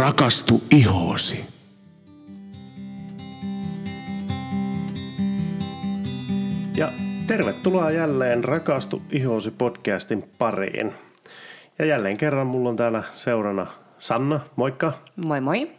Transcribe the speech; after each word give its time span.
Rakastu 0.00 0.62
ihoosi. 0.70 1.44
Ja 6.76 6.88
tervetuloa 7.26 7.90
jälleen 7.90 8.44
Rakastu 8.44 9.02
ihosi 9.10 9.50
podcastin 9.50 10.30
pariin. 10.38 10.92
Ja 11.78 11.84
jälleen 11.84 12.16
kerran 12.16 12.46
mulla 12.46 12.68
on 12.68 12.76
täällä 12.76 13.02
seurana 13.10 13.66
Sanna, 13.98 14.40
moikka. 14.56 14.92
Moi 15.16 15.40
moi. 15.40 15.70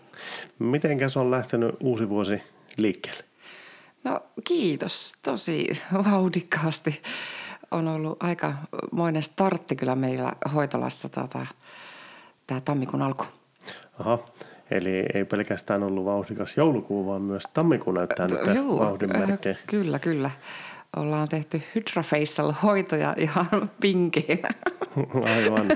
Mitenkäs 0.59 1.17
on 1.17 1.31
lähtenyt 1.31 1.75
uusi 1.79 2.09
vuosi 2.09 2.41
liikkeelle? 2.77 3.23
No 4.03 4.19
kiitos, 4.43 5.13
tosi 5.21 5.67
vauhdikkaasti. 6.11 7.01
On 7.71 7.87
ollut 7.87 8.23
aika 8.23 8.53
moinen 8.91 9.23
startti 9.23 9.75
kyllä 9.75 9.95
meillä 9.95 10.33
hoitolassa 10.53 11.09
tota, 11.09 11.45
tämä 12.47 12.61
tammikuun 12.61 13.01
alku. 13.01 13.25
Aha, 13.99 14.19
eli 14.71 15.05
ei 15.13 15.25
pelkästään 15.25 15.83
ollut 15.83 16.05
vauhdikas 16.05 16.57
joulukuu, 16.57 17.07
vaan 17.07 17.21
myös 17.21 17.43
tammikuu 17.53 17.93
näyttää 17.93 18.27
nyt 18.27 18.55
Joo, 18.55 18.79
vauhdin 18.79 19.15
äh, 19.15 19.27
merkkejä. 19.27 19.55
Kyllä, 19.67 19.99
kyllä. 19.99 20.31
Ollaan 20.97 21.29
tehty 21.29 21.61
hydrafacial 21.75 22.53
hoitoja 22.63 23.15
ihan 23.17 23.71
pinkeinä. 23.81 24.49
Aivan. 25.35 25.67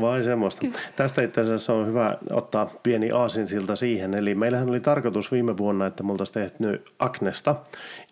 Vai 0.00 0.22
semmoista. 0.22 0.66
Tästä 0.96 1.22
itse 1.22 1.40
asiassa 1.40 1.72
on 1.74 1.86
hyvä 1.86 2.18
ottaa 2.30 2.70
pieni 2.82 3.10
aasinsilta 3.10 3.76
siihen. 3.76 4.14
Eli 4.14 4.34
meillähän 4.34 4.68
oli 4.68 4.80
tarkoitus 4.80 5.32
viime 5.32 5.56
vuonna, 5.56 5.86
että 5.86 6.02
me 6.02 6.12
oltaisiin 6.12 6.34
tehty 6.34 6.84
Agnesta 6.98 7.56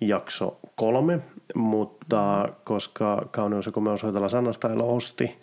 jakso 0.00 0.58
kolme, 0.74 1.18
mutta 1.54 2.48
koska 2.64 3.28
Kauneus- 3.30 3.66
ja 3.66 3.72
komeushoitola 3.72 4.28
Sanna 4.28 4.52
Style 4.52 4.82
osti 4.82 5.38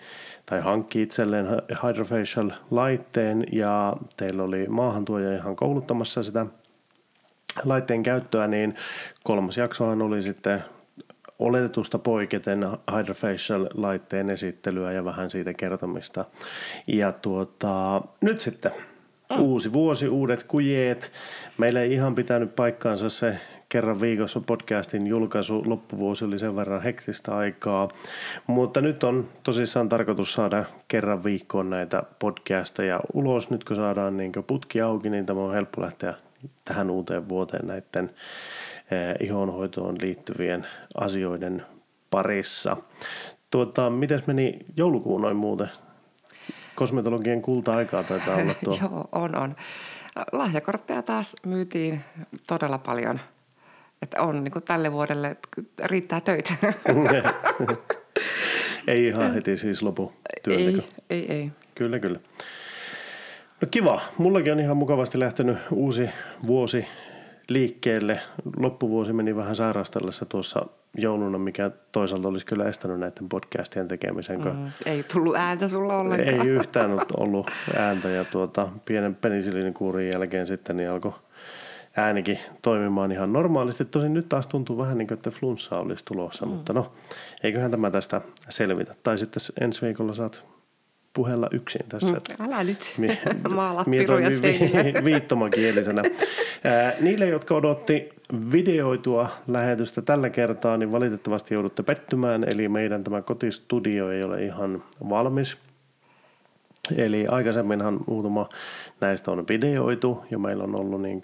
tai 0.50 0.60
hankki 0.62 1.02
itselleen 1.02 1.48
Hydrofacial 1.84 2.52
laitteen 2.72 3.46
ja 3.52 3.98
teillä 4.18 4.44
oli 4.44 4.66
maahantuoja 4.68 5.36
ihan 5.36 5.56
kouluttamassa 5.56 6.24
sitä 6.24 6.46
laitteen 7.64 8.04
käyttöä, 8.04 8.48
niin 8.48 8.76
kolmas 9.24 9.58
jaksohan 9.58 10.02
oli 10.02 10.22
sitten 10.22 10.64
oletetusta 11.40 12.00
poiketen 12.00 12.68
Hydrofacial-laitteen 12.92 14.30
esittelyä 14.30 14.92
ja 14.92 15.06
vähän 15.06 15.30
siitä 15.30 15.54
kertomista. 15.54 16.26
Ja 16.88 17.12
tuota, 17.12 18.02
nyt 18.22 18.40
sitten 18.40 18.72
uusi 19.40 19.74
vuosi, 19.74 20.08
uudet 20.08 20.44
kujeet. 20.44 21.12
Meillä 21.58 21.82
ei 21.82 21.94
ihan 21.94 22.16
pitänyt 22.16 22.56
paikkaansa 22.56 23.10
se 23.10 23.38
kerran 23.70 24.02
viikossa 24.02 24.42
podcastin 24.42 25.08
julkaisu. 25.08 25.64
Loppuvuosi 25.66 26.26
oli 26.26 26.40
sen 26.40 26.56
verran 26.56 26.82
hektistä 26.82 27.36
aikaa. 27.36 27.90
Mutta 28.48 28.82
nyt 28.82 29.04
on 29.04 29.28
tosissaan 29.44 29.90
tarkoitus 29.90 30.34
saada 30.34 30.66
kerran 30.88 31.24
viikkoon 31.24 31.70
näitä 31.70 32.04
podcasteja 32.20 33.00
ulos. 33.14 33.50
Nyt 33.50 33.64
kun 33.64 33.76
saadaan 33.76 34.18
niin 34.18 34.32
putki 34.48 34.82
auki, 34.82 35.10
niin 35.10 35.26
tämä 35.26 35.42
on 35.42 35.54
helppo 35.54 35.82
lähteä 35.82 36.14
tähän 36.66 36.90
uuteen 36.90 37.30
vuoteen 37.30 37.68
näiden 37.68 38.10
eh, 38.92 39.28
ihonhoitoon 39.28 39.96
liittyvien 40.02 40.68
asioiden 40.98 41.66
parissa. 42.10 42.78
Tuota, 43.52 43.90
miten 43.90 44.24
meni 44.28 44.60
joulukuun 44.76 45.22
noin 45.22 45.36
muuten? 45.36 45.70
Kosmetologien 46.76 47.42
kulta-aikaa 47.42 48.04
taitaa 48.04 48.36
olla 48.36 48.54
tuo. 48.64 48.78
Joo, 48.82 49.10
on, 49.12 49.36
on. 49.36 49.56
Lahjakortteja 50.32 51.02
taas 51.02 51.36
myytiin 51.46 52.02
todella 52.48 52.78
paljon. 52.78 53.20
Että 54.02 54.22
on 54.22 54.44
niin 54.44 54.52
kuin 54.52 54.64
tälle 54.64 54.92
vuodelle, 54.92 55.28
että 55.28 55.48
riittää 55.84 56.22
töitä. 56.22 56.54
ei 58.88 59.08
ihan 59.08 59.34
heti 59.34 59.58
siis 59.58 59.84
lopu 59.84 60.14
työnteko. 60.44 60.88
ei, 61.10 61.32
ei, 61.32 61.38
ei. 61.38 61.52
Kyllä, 61.76 62.00
kyllä. 62.00 62.20
No 63.62 63.68
kiva. 63.72 64.02
Mullakin 64.18 64.54
on 64.54 64.60
ihan 64.60 64.78
mukavasti 64.78 65.20
lähtenyt 65.20 65.58
uusi 65.72 66.10
vuosi 66.48 66.88
liikkeelle. 67.50 68.20
Loppuvuosi 68.58 69.14
meni 69.14 69.36
vähän 69.36 69.56
sairastellessa 69.56 70.26
tuossa 70.26 70.66
jouluna, 70.98 71.38
mikä 71.38 71.72
toisaalta 71.92 72.28
olisi 72.28 72.46
kyllä 72.46 72.66
estänyt 72.66 73.00
näiden 73.00 73.30
podcastien 73.30 73.88
tekemisen. 73.88 74.42
Mm, 74.42 74.72
ei 74.86 75.04
tullut 75.04 75.36
ääntä 75.36 75.68
sulla 75.68 75.98
ollenkaan. 75.98 76.34
Ei 76.34 76.48
yhtään 76.58 76.92
ollut 77.18 77.52
ääntä 77.78 78.10
ja 78.10 78.26
tuota, 78.26 78.70
pienen 78.86 79.16
penisiliinikuurin 79.16 80.10
jälkeen 80.14 80.48
sitten 80.48 80.78
niin 80.78 80.90
alkoi 80.92 81.14
äänikin 81.98 82.40
toimimaan 82.62 83.12
ihan 83.12 83.34
normaalisti. 83.34 83.86
Tosin 83.86 84.14
nyt 84.14 84.30
taas 84.30 84.48
tuntuu 84.48 84.78
vähän 84.78 84.98
niin 84.98 85.08
kuin, 85.08 85.16
että 85.16 85.32
flunssa 85.32 85.80
olisi 85.80 86.06
tulossa, 86.06 86.46
mm. 86.46 86.52
mutta 86.52 86.74
no, 86.74 86.92
eiköhän 87.44 87.72
tämä 87.72 87.92
tästä 87.92 88.22
selvitä. 88.50 88.96
Tai 89.04 89.18
sitten 89.18 89.42
ensi 89.62 89.86
viikolla 89.86 90.14
saat 90.14 90.46
puhella 91.14 91.48
yksin 91.52 91.82
tässä. 91.90 92.14
Mm, 92.14 92.46
älä 92.46 92.64
nyt 92.64 92.94
Mie- 92.98 93.20
maala 93.56 93.84
mie 93.88 94.06
vi- 94.08 95.06
viittomakielisenä. 95.12 96.04
Ää, 96.64 96.94
Niille, 97.02 97.28
jotka 97.28 97.56
odotti 97.56 98.10
videoitua 98.52 99.30
lähetystä 99.48 100.02
tällä 100.02 100.30
kertaa, 100.30 100.78
niin 100.78 100.92
valitettavasti 100.92 101.54
joudutte 101.54 101.84
pettymään. 101.84 102.44
Eli 102.44 102.70
meidän 102.70 103.04
tämä 103.04 103.22
kotistudio 103.22 104.12
ei 104.12 104.24
ole 104.24 104.44
ihan 104.44 104.84
valmis. 105.10 105.58
Eli 106.96 107.28
aikaisemminhan 107.28 108.00
muutama 108.08 108.50
näistä 109.02 109.32
on 109.32 109.46
videoitu 109.50 110.24
ja 110.32 110.40
meillä 110.40 110.64
on 110.64 110.80
ollut 110.80 111.02
niin 111.02 111.22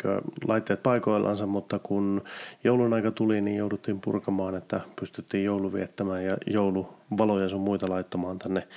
laitteet 0.48 0.84
paikoillansa, 0.84 1.48
mutta 1.48 1.80
kun 1.80 2.22
joulun 2.64 2.94
aika 2.94 3.12
tuli, 3.12 3.42
niin 3.42 3.58
jouduttiin 3.58 4.00
purkamaan, 4.02 4.56
että 4.56 4.82
pystyttiin 5.00 5.44
joulu 5.44 5.74
viettämään 5.74 6.26
ja 6.26 6.38
jouluvaloja 6.48 7.50
sun 7.50 7.62
muita 7.62 7.90
laittamaan 7.90 8.40
tänne 8.40 8.68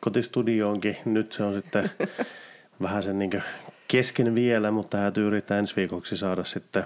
kotistudioonkin. 0.00 0.96
Nyt 1.04 1.32
se 1.32 1.42
on 1.42 1.54
sitten 1.54 1.90
vähän 2.82 3.02
sen 3.02 3.18
niin 3.18 3.42
kesken 3.88 4.34
vielä, 4.34 4.70
mutta 4.70 4.96
täytyy 4.96 5.26
yrittää 5.26 5.58
ensi 5.58 5.76
viikoksi 5.76 6.16
saada 6.16 6.44
sitten 6.44 6.84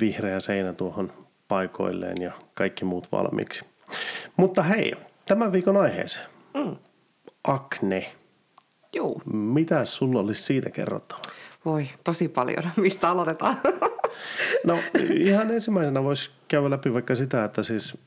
vihreä 0.00 0.40
seinä 0.40 0.72
tuohon 0.72 1.12
paikoilleen 1.48 2.22
ja 2.22 2.32
kaikki 2.54 2.84
muut 2.84 3.12
valmiiksi. 3.12 3.64
Mutta 4.36 4.62
hei, 4.62 4.92
tämän 5.26 5.52
viikon 5.52 5.76
aiheeseen. 5.76 6.26
Mm. 6.54 6.76
Akne. 7.44 8.12
Joo, 8.92 9.20
Mitä 9.32 9.84
sulla 9.84 10.20
olisi 10.20 10.42
siitä 10.42 10.70
kerrottavaa? 10.70 11.22
voi 11.64 11.88
tosi 12.04 12.28
paljon. 12.28 12.62
Mistä 12.76 13.10
aloitetaan? 13.10 13.60
No 14.64 14.78
ihan 15.14 15.50
ensimmäisenä 15.50 16.04
voisi 16.04 16.30
käydä 16.48 16.70
läpi 16.70 16.92
vaikka 16.92 17.14
sitä, 17.14 17.44
että 17.44 17.62
siis 17.62 17.98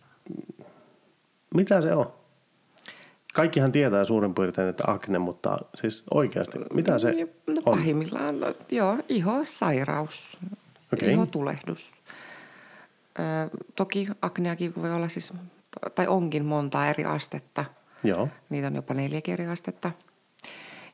mitä 1.56 1.82
se 1.82 1.94
on? 1.94 2.14
Kaikkihan 3.34 3.72
tietää 3.72 4.04
suurin 4.04 4.36
piirtein, 4.36 4.68
että 4.68 4.84
akne, 4.88 5.20
mutta 5.20 5.58
siis 5.76 6.04
oikeasti, 6.14 6.58
mitä 6.74 7.00
se 7.00 7.12
no, 7.48 7.54
on? 7.66 7.78
pahimmillaan, 7.78 8.40
no, 8.40 8.54
joo, 8.72 8.98
ihosairaus, 9.10 10.38
Okei. 10.94 11.12
ihotulehdus. 11.14 11.94
Ö, 13.20 13.58
toki 13.76 14.08
akneakin 14.22 14.74
voi 14.82 14.92
olla 14.94 15.08
siis, 15.08 15.34
tai 15.96 16.08
onkin 16.08 16.46
monta 16.46 16.88
eri 16.90 17.06
astetta. 17.06 17.66
Joo, 18.04 18.28
Niitä 18.50 18.68
on 18.68 18.76
jopa 18.76 18.94
neljäkin 18.94 19.34
eri 19.34 19.48
astetta. 19.48 19.92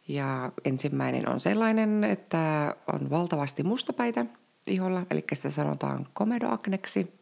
Ja 0.07 0.51
ensimmäinen 0.65 1.29
on 1.29 1.39
sellainen, 1.39 2.03
että 2.03 2.75
on 2.93 3.09
valtavasti 3.09 3.63
mustapäitä 3.63 4.25
iholla, 4.67 5.05
eli 5.11 5.23
sitä 5.33 5.49
sanotaan 5.49 6.07
komedoakneksi. 6.13 7.13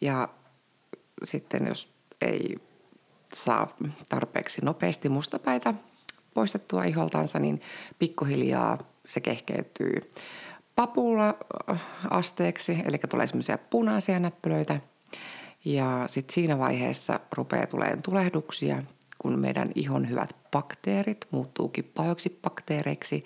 Ja 0.00 0.28
sitten 1.24 1.66
jos 1.66 1.92
ei 2.20 2.56
saa 3.34 3.76
tarpeeksi 4.08 4.64
nopeasti 4.64 5.08
mustapäitä 5.08 5.74
poistettua 6.34 6.84
iholtansa, 6.84 7.38
niin 7.38 7.60
pikkuhiljaa 7.98 8.78
se 9.06 9.20
kehkeytyy 9.20 10.12
papula-asteeksi, 10.76 12.78
eli 12.84 12.98
tulee 12.98 13.26
semmoisia 13.26 13.58
punaisia 13.58 14.18
näppylöitä. 14.18 14.80
Ja 15.64 16.04
sitten 16.06 16.34
siinä 16.34 16.58
vaiheessa 16.58 17.20
rupeaa 17.32 17.66
tulemaan 17.66 18.02
tulehduksia, 18.02 18.82
kun 19.18 19.38
meidän 19.38 19.70
ihon 19.74 20.10
hyvät 20.10 20.36
bakteerit 20.50 21.26
muuttuukin 21.30 21.90
pahoiksi 21.94 22.38
bakteereiksi, 22.42 23.24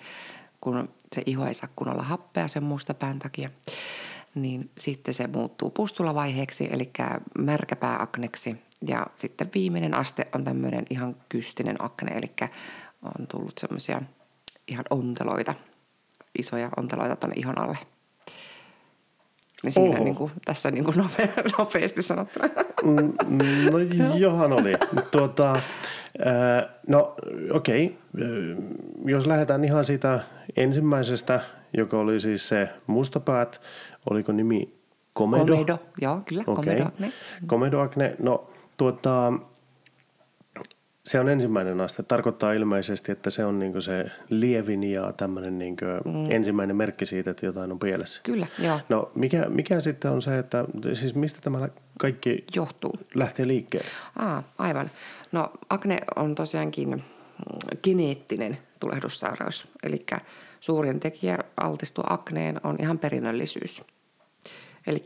kun 0.61 0.89
se 1.15 1.23
iho 1.25 1.45
ei 1.45 1.53
saa 1.53 1.69
kunnolla 1.75 2.03
happea 2.03 2.47
sen 2.47 2.63
mustapään 2.63 3.19
takia. 3.19 3.49
Niin 4.35 4.69
sitten 4.77 5.13
se 5.13 5.27
muuttuu 5.27 5.69
pustulavaiheeksi, 5.69 6.67
eli 6.71 6.91
märkäpääakneksi. 7.37 8.55
Ja 8.87 9.07
sitten 9.15 9.51
viimeinen 9.55 9.93
aste 9.93 10.27
on 10.35 10.43
tämmöinen 10.43 10.85
ihan 10.89 11.15
kystinen 11.29 11.75
akne, 11.79 12.17
eli 12.17 12.31
on 13.01 13.27
tullut 13.27 13.57
semmoisia 13.57 14.01
ihan 14.67 14.85
onteloita, 14.89 15.55
isoja 16.39 16.69
onteloita 16.77 17.15
tuonne 17.15 17.35
ihon 17.35 17.59
alle. 17.59 17.77
Niin 19.63 19.71
siinä 19.71 19.95
Oho. 19.95 20.03
niin 20.03 20.15
kuin, 20.15 20.31
tässä 20.45 20.71
niin 20.71 20.83
kuin 20.83 20.97
nope, 20.97 21.33
nopeasti 21.57 22.01
sanottuna. 22.01 22.47
Mm, 22.83 23.13
no 23.71 23.79
johan 24.15 24.53
oli. 24.53 24.73
Tuota, 25.11 25.59
no 26.87 27.15
okei, 27.53 27.97
okay. 28.13 28.55
jos 29.05 29.27
lähdetään 29.27 29.63
ihan 29.63 29.85
siitä 29.85 30.19
ensimmäisestä, 30.55 31.39
joka 31.77 31.99
oli 31.99 32.19
siis 32.19 32.49
se 32.49 32.69
mustapäät, 32.87 33.61
oliko 34.09 34.31
nimi 34.31 34.83
Komedo? 35.13 35.45
Komedo, 35.45 35.77
joo, 36.01 36.21
kyllä, 36.25 36.43
Okei. 36.47 36.55
komedo. 36.55 36.91
Ne. 36.99 37.11
Komedoakne, 37.47 38.15
no 38.21 38.49
tuota, 38.77 39.33
Se 41.05 41.19
on 41.19 41.29
ensimmäinen 41.29 41.81
aste. 41.81 42.03
Tarkoittaa 42.03 42.53
ilmeisesti, 42.53 43.11
että 43.11 43.29
se 43.29 43.45
on 43.45 43.59
niin 43.59 43.81
se 43.81 44.11
lievin 44.29 44.83
ja 44.83 45.13
tämmöinen 45.13 45.59
niin 45.59 45.77
mm. 46.05 46.31
ensimmäinen 46.31 46.75
merkki 46.75 47.05
siitä, 47.05 47.31
että 47.31 47.45
jotain 47.45 47.71
on 47.71 47.79
pielessä. 47.79 48.21
Kyllä, 48.23 48.47
joo. 48.59 48.79
No 48.89 49.11
mikä, 49.15 49.45
mikä 49.49 49.79
sitten 49.79 50.11
on 50.11 50.21
se, 50.21 50.39
että 50.39 50.65
siis 50.93 51.15
mistä 51.15 51.41
tämä 51.41 51.69
kaikki 51.99 52.45
Johtuu. 52.55 52.93
lähtee 53.15 53.47
liikkeelle? 53.47 53.89
Aa, 54.15 54.43
aivan. 54.57 54.91
No 55.31 55.51
akne 55.69 55.99
on 56.15 56.35
tosiaankin 56.35 57.03
geneettinen 57.83 58.57
tulehdussairaus. 58.79 59.67
Eli 59.83 60.05
suurin 60.59 60.99
tekijä 60.99 61.37
altistua 61.57 62.03
akneen 62.09 62.61
on 62.63 62.75
ihan 62.79 62.99
perinnöllisyys. 62.99 63.83
Eli 64.87 65.05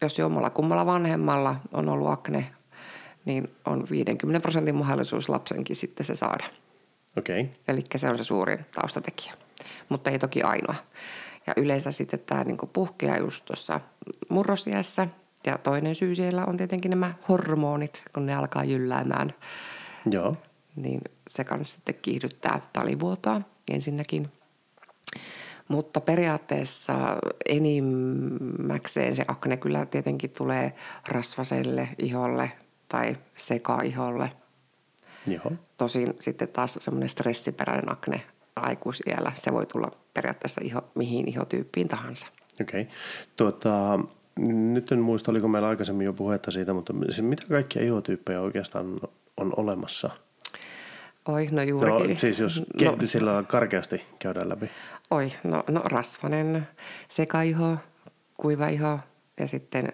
jos 0.00 0.18
jommalla 0.18 0.50
kummalla 0.50 0.86
vanhemmalla 0.86 1.56
on 1.72 1.88
ollut 1.88 2.08
akne, 2.08 2.46
niin 3.24 3.54
on 3.64 3.84
50 3.90 4.40
prosentin 4.40 4.74
mahdollisuus 4.74 5.28
lapsenkin 5.28 5.76
sitten 5.76 6.06
se 6.06 6.14
saada. 6.14 6.44
Okei. 7.18 7.40
Okay. 7.40 7.54
Eli 7.68 7.84
se 7.96 8.08
on 8.08 8.18
se 8.18 8.24
suurin 8.24 8.66
taustatekijä, 8.74 9.34
mutta 9.88 10.10
ei 10.10 10.18
toki 10.18 10.42
ainoa. 10.42 10.74
Ja 11.46 11.52
yleensä 11.56 11.92
sitten 11.92 12.20
tämä 12.20 12.44
niin 12.44 12.58
puhkeaa 12.72 13.18
just 13.18 13.44
tuossa 13.44 13.80
murrosiässä. 14.28 15.08
Ja 15.46 15.58
toinen 15.58 15.94
syy 15.94 16.14
siellä 16.14 16.44
on 16.44 16.56
tietenkin 16.56 16.90
nämä 16.90 17.14
hormonit, 17.28 18.02
kun 18.14 18.26
ne 18.26 18.34
alkaa 18.34 18.64
jylläämään. 18.64 19.34
Joo. 20.10 20.36
Niin 20.76 21.00
se 21.28 21.44
kanssa 21.44 21.74
sitten 21.74 21.94
kiihdyttää 22.02 22.60
talivuotoa 22.72 23.40
ensinnäkin. 23.70 24.28
Mutta 25.68 26.00
periaatteessa 26.00 27.16
enimmäkseen 27.46 29.16
se 29.16 29.24
akne 29.28 29.56
kyllä 29.56 29.86
tietenkin 29.86 30.30
tulee 30.30 30.72
rasvaselle 31.08 31.88
iholle 31.98 32.52
tai 32.94 33.16
sekaiholle. 33.36 34.30
Joo. 35.26 35.52
Tosin 35.76 36.14
sitten 36.20 36.48
taas 36.48 36.78
semmoinen 36.80 37.08
stressiperäinen 37.08 37.92
akne 37.92 38.22
aikuisiellä, 38.56 39.32
se 39.34 39.52
voi 39.52 39.66
tulla 39.66 39.90
periaatteessa 40.14 40.60
iho, 40.64 40.82
mihin 40.94 41.28
ihotyyppiin 41.28 41.88
tahansa. 41.88 42.26
Okei. 42.60 42.80
Okay. 42.80 42.94
Tuota, 43.36 43.98
nyt 44.38 44.92
en 44.92 44.98
muista, 44.98 45.30
oliko 45.30 45.48
meillä 45.48 45.68
aikaisemmin 45.68 46.04
jo 46.04 46.12
puhetta 46.12 46.50
siitä, 46.50 46.72
mutta 46.72 46.92
siis 47.08 47.22
mitä 47.22 47.42
kaikkia 47.48 47.82
ihotyyppejä 47.82 48.40
oikeastaan 48.40 49.00
on 49.36 49.52
olemassa? 49.56 50.10
Oi, 51.28 51.48
no 51.50 51.62
juurikin. 51.62 52.10
No, 52.10 52.16
siis 52.16 52.40
jos 52.40 52.62
no, 52.84 52.96
sillä 53.04 53.44
karkeasti 53.48 54.02
käydään 54.18 54.48
läpi. 54.48 54.70
Oi, 55.10 55.32
no, 55.44 55.64
no 55.68 55.80
rasvanen, 55.84 56.68
sekaiho, 57.08 57.76
kuivaiho 58.36 58.98
ja 59.40 59.48
sitten 59.48 59.92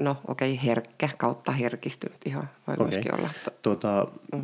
no 0.00 0.16
okei, 0.28 0.52
okay, 0.52 0.66
herkkä 0.66 1.08
kautta 1.18 1.52
herkistynyt 1.52 2.18
iho 2.26 2.40
voi 2.66 2.74
okay. 2.74 2.86
myöskin 2.86 3.14
olla. 3.14 3.30
Tuota, 3.62 4.06
mm. 4.32 4.42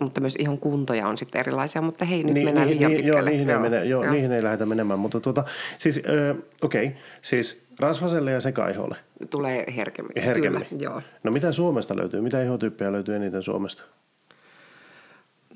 Mutta 0.00 0.20
myös 0.20 0.36
ihon 0.36 0.58
kuntoja 0.58 1.08
on 1.08 1.18
sitten 1.18 1.38
erilaisia, 1.38 1.82
mutta 1.82 2.04
hei, 2.04 2.24
nyt 2.24 2.34
niin, 2.34 2.46
mennään 2.46 2.70
liian 2.70 2.92
niin, 2.92 3.04
pitkälle. 3.04 3.30
Joo, 3.30 3.38
niihin, 3.38 3.48
joo, 3.48 3.64
ei, 3.64 3.70
mene, 3.70 3.84
joo, 3.84 4.04
joo. 4.04 4.12
niihin 4.12 4.32
ei 4.32 4.42
lähdetä 4.42 4.66
menemään, 4.66 5.00
mutta 5.00 5.20
tuota, 5.20 5.44
siis 5.78 5.98
äh, 5.98 6.36
okei, 6.62 6.86
okay. 6.86 6.98
siis 7.22 7.62
rasvaselle 7.80 8.30
ja 8.30 8.40
sekaiholle. 8.40 8.96
Tulee 9.30 9.64
herkemmin. 9.76 10.22
Herkemmin. 10.22 10.66
Kyllä, 10.66 10.82
joo. 10.82 11.02
No 11.24 11.32
mitä 11.32 11.52
Suomesta 11.52 11.96
löytyy? 11.96 12.20
Mitä 12.20 12.42
ihotyyppejä 12.42 12.92
löytyy 12.92 13.16
eniten 13.16 13.42
Suomesta? 13.42 13.82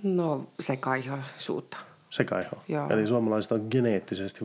No 0.02 0.46
sekaihoisuutta. 0.60 1.78
Sekaiho. 2.10 2.62
Joo. 2.68 2.90
Eli 2.90 3.06
suomalaiset 3.06 3.52
on 3.52 3.66
geneettisesti 3.70 4.44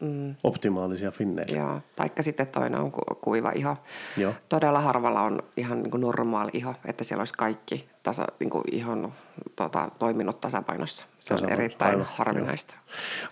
mm. 0.00 0.34
optimaalisia 0.44 1.10
finnejä. 1.10 1.58
Joo, 1.58 1.80
taikka 1.96 2.22
sitten 2.22 2.46
toinen 2.46 2.80
on 2.80 2.92
ku- 2.92 3.14
kuiva 3.20 3.52
iho. 3.54 3.76
Joo. 4.16 4.34
Todella 4.48 4.80
harvalla 4.80 5.22
on 5.22 5.42
ihan 5.56 5.82
niin 5.82 5.90
kuin 5.90 6.00
normaali 6.00 6.50
iho, 6.54 6.74
että 6.84 7.04
siellä 7.04 7.20
olisi 7.20 7.34
kaikki 7.34 7.88
tasa, 8.02 8.26
niin 8.40 8.50
kuin 8.50 8.64
ihon 8.72 9.12
tota, 9.56 9.90
toiminnot 9.98 10.40
tasapainossa. 10.40 11.06
Se 11.18 11.34
on 11.34 11.52
erittäin 11.52 11.90
aivan. 11.90 12.06
harvinaista. 12.10 12.74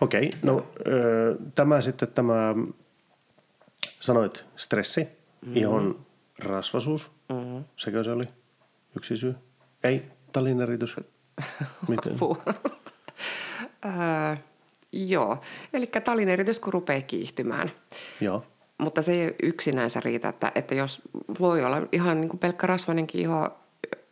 Okei, 0.01 0.27
okay, 0.27 0.41
no 0.43 0.67
ö, 0.87 1.37
tämä 1.55 1.81
sitten 1.81 2.09
tämä, 2.09 2.55
sanoit 4.01 4.45
stressi, 4.57 5.05
mm-hmm. 5.05 5.57
ihon 5.57 6.07
rasvasuus, 6.39 7.11
mm-hmm. 7.29 7.65
sekö 7.77 8.05
se 8.05 8.11
oli 8.11 8.29
yksi 8.97 9.17
syy? 9.17 9.35
Ei, 9.85 10.03
talineritys. 10.33 10.97
Miten? 11.89 12.13
Joo, 14.95 15.39
eli 15.73 15.87
talineritys 15.87 16.61
kun 16.61 16.73
rupeaa 16.73 17.03
kiihtymään. 17.03 17.71
Joo. 18.21 18.45
Mutta 18.79 19.03
se 19.03 19.13
ei 19.13 19.35
yksinänsä 19.43 20.01
riitä, 20.05 20.29
että, 20.29 20.53
että 20.55 20.75
jos 20.75 21.03
voi 21.41 21.65
olla 21.65 21.83
ihan 21.93 22.21
niin 22.21 22.29
kuin 22.29 22.39
pelkkä 22.41 22.67
rasvainenkin 22.67 23.21
iho 23.21 23.49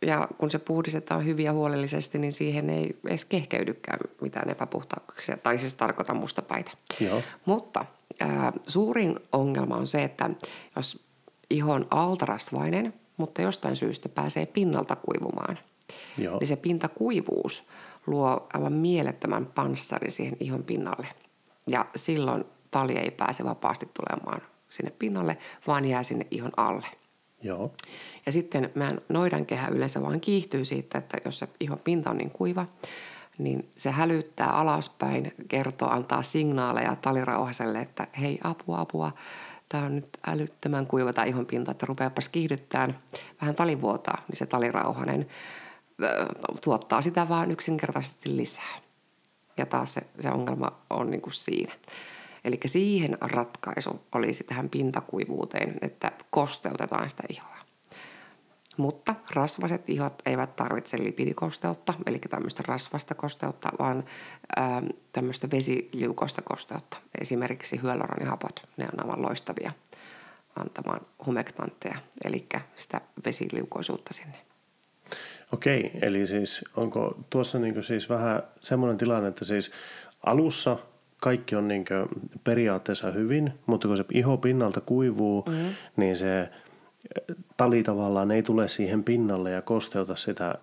ja 0.01 0.27
kun 0.37 0.51
se 0.51 0.59
puhdistetaan 0.59 1.25
hyvin 1.25 1.45
ja 1.45 1.53
huolellisesti, 1.53 2.17
niin 2.17 2.33
siihen 2.33 2.69
ei 2.69 2.97
edes 3.07 3.25
kehkeydykään 3.25 3.99
mitään 4.21 4.49
epäpuhtauksia, 4.49 5.37
tai 5.37 5.59
siis 5.59 5.75
tarkoita 5.75 6.13
mustapäitä. 6.13 6.71
Joo. 6.99 7.21
Mutta 7.45 7.85
ää, 8.19 8.51
suurin 8.67 9.19
ongelma 9.31 9.75
on 9.75 9.87
se, 9.87 10.03
että 10.03 10.29
jos 10.75 11.05
iho 11.49 11.73
on 11.73 11.87
altarasvainen, 11.89 12.93
mutta 13.17 13.41
jostain 13.41 13.75
syystä 13.75 14.09
pääsee 14.09 14.45
pinnalta 14.45 14.95
kuivumaan, 14.95 15.59
Joo. 16.17 16.39
niin 16.39 16.47
se 16.47 16.55
pintakuivuus 16.55 17.67
luo 18.07 18.47
aivan 18.53 18.73
mielettömän 18.73 19.45
panssari 19.45 20.11
siihen 20.11 20.37
ihon 20.39 20.63
pinnalle. 20.63 21.07
Ja 21.67 21.85
silloin 21.95 22.45
tali 22.71 22.97
ei 22.97 23.11
pääse 23.11 23.43
vapaasti 23.43 23.89
tulemaan 23.93 24.41
sinne 24.69 24.91
pinnalle, 24.99 25.37
vaan 25.67 25.85
jää 25.85 26.03
sinne 26.03 26.27
ihon 26.31 26.51
alle. 26.57 26.87
Joo. 27.41 27.71
Ja 28.25 28.31
sitten 28.31 28.71
meidän 28.75 29.01
noidankehä 29.09 29.67
yleensä 29.67 30.01
vaan 30.01 30.19
kiihtyy 30.19 30.65
siitä, 30.65 30.97
että 30.97 31.17
jos 31.25 31.39
se 31.39 31.47
ihon 31.59 31.79
pinta 31.83 32.09
on 32.09 32.17
niin 32.17 32.31
kuiva, 32.31 32.65
niin 33.37 33.71
se 33.77 33.91
hälyttää 33.91 34.51
alaspäin, 34.51 35.33
kertoo, 35.47 35.89
antaa 35.89 36.23
signaaleja 36.23 36.95
talirauhaselle, 36.95 37.79
että 37.79 38.07
hei 38.19 38.39
apua, 38.43 38.79
apua, 38.79 39.11
tämä 39.69 39.85
on 39.85 39.95
nyt 39.95 40.17
älyttömän 40.27 40.87
kuiva 40.87 41.13
tämä 41.13 41.25
ihon 41.25 41.45
pinta, 41.45 41.71
että 41.71 41.85
rupeapas 41.85 42.29
kiihdyttään 42.29 42.99
vähän 43.41 43.55
talivuotaa, 43.55 44.21
niin 44.27 44.37
se 44.37 44.45
talirauhanen 44.45 45.27
tuottaa 46.61 47.01
sitä 47.01 47.29
vaan 47.29 47.51
yksinkertaisesti 47.51 48.37
lisää. 48.37 48.79
Ja 49.57 49.65
taas 49.65 49.93
se, 49.93 50.01
se 50.19 50.29
ongelma 50.29 50.71
on 50.89 51.11
niin 51.11 51.21
kuin 51.21 51.33
siinä. 51.33 51.73
Eli 52.45 52.59
siihen 52.65 53.17
ratkaisu 53.21 54.01
olisi 54.15 54.43
tähän 54.43 54.69
pintakuivuuteen, 54.69 55.77
että 55.81 56.11
kosteutetaan 56.29 57.09
sitä 57.09 57.23
ihoa. 57.29 57.57
Mutta 58.77 59.15
rasvaset 59.35 59.89
ihot 59.89 60.21
eivät 60.25 60.55
tarvitse 60.55 61.03
lipidikosteutta, 61.03 61.93
eli 62.05 62.19
tämmöistä 62.19 62.63
rasvasta 62.67 63.15
kosteutta, 63.15 63.69
vaan 63.79 64.03
ää, 64.55 64.81
tämmöistä 65.11 65.47
vesiliukoista 65.51 66.41
kosteutta. 66.41 66.97
Esimerkiksi 67.21 67.81
hyaluronihapot, 67.81 68.69
ne 68.77 68.87
on 68.93 69.03
aivan 69.05 69.21
loistavia 69.21 69.71
antamaan 70.55 71.01
humektantteja, 71.25 71.97
eli 72.25 72.47
sitä 72.75 73.01
vesiliukoisuutta 73.25 74.13
sinne. 74.13 74.52
Okei, 75.53 75.91
eli 76.01 76.27
siis 76.27 76.65
onko 76.75 77.17
tuossa 77.29 77.59
niin 77.59 77.83
siis 77.83 78.09
vähän 78.09 78.43
semmoinen 78.59 78.97
tilanne, 78.97 79.29
että 79.29 79.45
siis 79.45 79.71
alussa 80.25 80.77
kaikki 81.17 81.55
on 81.55 81.67
niin 81.67 81.85
periaatteessa 82.43 83.11
hyvin, 83.11 83.53
mutta 83.65 83.87
kun 83.87 83.97
se 83.97 84.05
iho 84.13 84.37
pinnalta 84.37 84.81
kuivuu, 84.81 85.43
mm-hmm. 85.47 85.69
niin 85.97 86.15
se 86.15 86.41
eh, 86.41 86.49
tali 87.57 87.83
tavallaan 87.83 88.31
ei 88.31 88.43
tule 88.43 88.67
siihen 88.67 89.03
pinnalle 89.03 89.51
ja 89.51 89.61
kosteuta 89.61 90.15
sitä 90.15 90.55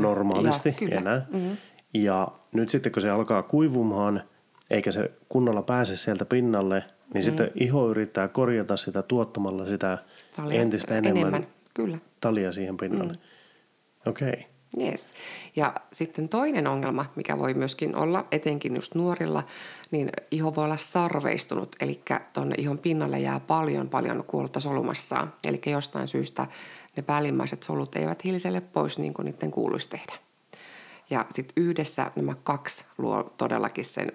normaalisti 0.00 0.76
ja, 0.80 0.98
enää. 0.98 1.26
Mm-hmm. 1.32 1.56
Ja 1.94 2.28
nyt 2.52 2.68
sitten 2.68 2.92
kun 2.92 3.02
se 3.02 3.10
alkaa 3.10 3.42
kuivumaan, 3.42 4.22
eikä 4.70 4.92
se 4.92 5.10
kunnolla 5.28 5.62
pääse 5.62 5.96
sieltä 5.96 6.24
pinnalle, 6.24 6.74
niin 6.74 6.86
mm-hmm. 6.86 7.22
sitten 7.22 7.50
iho 7.54 7.90
yrittää 7.90 8.28
korjata 8.28 8.76
sitä 8.76 9.02
tuottamalla 9.02 9.66
sitä 9.66 9.98
talia, 10.36 10.60
entistä 10.60 10.98
enemmän, 10.98 11.20
enemmän. 11.20 11.46
Kyllä. 11.74 11.98
talia 12.20 12.52
siihen 12.52 12.76
pinnalle. 12.76 13.12
Mm. 13.12 13.33
Okei. 14.06 14.28
Okay. 14.28 14.44
Yes. 14.80 15.14
Ja 15.56 15.74
sitten 15.92 16.28
toinen 16.28 16.66
ongelma, 16.66 17.06
mikä 17.16 17.38
voi 17.38 17.54
myöskin 17.54 17.96
olla, 17.96 18.26
etenkin 18.30 18.74
just 18.74 18.94
nuorilla, 18.94 19.42
niin 19.90 20.10
iho 20.30 20.54
voi 20.54 20.64
olla 20.64 20.76
sarveistunut, 20.76 21.76
eli 21.80 22.00
tuonne 22.32 22.54
ihon 22.58 22.78
pinnalle 22.78 23.18
jää 23.20 23.40
paljon 23.40 23.88
paljon 23.88 24.24
kuollutta 24.26 24.60
solumassa. 24.60 25.28
Eli 25.44 25.60
jostain 25.66 26.08
syystä 26.08 26.46
ne 26.96 27.02
päällimmäiset 27.02 27.62
solut 27.62 27.96
eivät 27.96 28.24
hiliselle 28.24 28.60
pois 28.60 28.98
niin 28.98 29.14
kuin 29.14 29.26
niiden 29.26 29.50
kuuluisi 29.50 29.88
tehdä. 29.88 30.12
Ja 31.10 31.26
sitten 31.30 31.62
yhdessä 31.64 32.10
nämä 32.16 32.34
kaksi 32.42 32.84
luo 32.98 33.34
todellakin 33.36 33.84
sen 33.84 34.12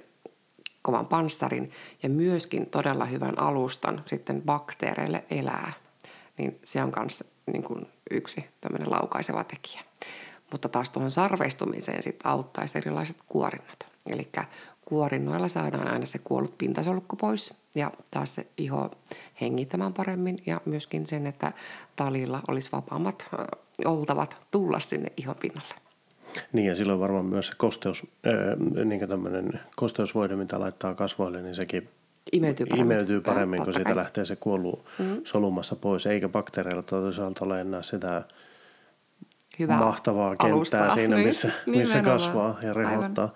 kovan 0.81 1.05
panssarin 1.05 1.72
ja 2.03 2.10
myöskin 2.10 2.65
todella 2.65 3.05
hyvän 3.05 3.39
alustan 3.39 4.03
sitten 4.05 4.41
bakteereille 4.41 5.24
elää. 5.29 5.74
Niin 6.38 6.60
se 6.63 6.84
on 6.84 6.93
myös 6.98 7.24
niin 7.51 7.63
kuin 7.63 7.88
yksi 8.12 8.46
tämmöinen 8.62 8.91
laukaiseva 8.91 9.44
tekijä. 9.44 9.82
Mutta 10.51 10.70
taas 10.70 10.89
tuohon 10.89 11.12
sarveistumiseen 11.12 12.03
sitten 12.03 12.32
auttaisi 12.32 12.77
erilaiset 12.77 13.18
kuorinnat. 13.27 13.88
Eli 14.10 14.29
kuorinnoilla 14.86 15.48
saadaan 15.48 15.88
aina 15.88 16.06
se 16.06 16.20
kuollut 16.20 16.58
pintasolukko 16.58 17.15
pois 17.15 17.53
ja 17.75 17.91
taas 18.12 18.36
se 18.36 18.48
iho 18.58 18.91
hengittämään 19.41 19.94
paremmin 19.94 20.38
ja 20.46 20.62
myöskin 20.65 21.08
sen, 21.08 21.27
että 21.27 21.53
talilla 21.96 22.41
olisi 22.48 22.72
vapaammat 22.72 23.29
oltavat 23.86 24.38
tulla 24.51 24.79
sinne 24.79 25.12
ihon 25.18 25.36
pinnalle. 25.41 25.75
Niin 26.53 26.68
ja 26.68 26.75
silloin 26.75 27.00
varmaan 27.00 27.25
myös 27.25 27.48
se 27.48 27.53
kosteus, 27.58 28.08
äh, 28.27 28.86
niin 28.86 29.60
kosteusvoide, 29.75 30.36
mitä 30.36 30.60
laittaa 30.60 30.96
kasvoille, 30.96 31.41
niin 31.41 31.56
sekin 31.56 31.89
Imeytyy 32.32 32.66
paremmin. 32.66 32.86
imeytyy 32.92 33.22
paremmin, 33.22 33.64
kun 33.64 33.74
siitä 33.74 33.96
lähtee 33.96 34.26
se 34.26 34.36
kuollu 34.36 34.86
mm. 35.00 35.22
solumassa 35.24 35.76
pois, 35.76 36.06
eikä 36.06 36.30
bakteereilla 36.30 36.82
toisaalta 36.84 37.46
ole 37.46 37.62
enää 37.62 37.82
sitä 37.82 38.24
Hyvää 39.60 39.80
mahtavaa 39.80 40.30
kenttää 40.36 40.56
alustaa. 40.56 40.90
siinä, 40.90 41.16
Niin, 41.16 41.28
missä, 41.28 41.52
missä 41.66 41.98
nimenomaan. 41.98 42.20
kasvaa 42.20 42.58
ja 42.62 42.70
Aivan. 42.70 42.76
rehottaa. 42.76 43.34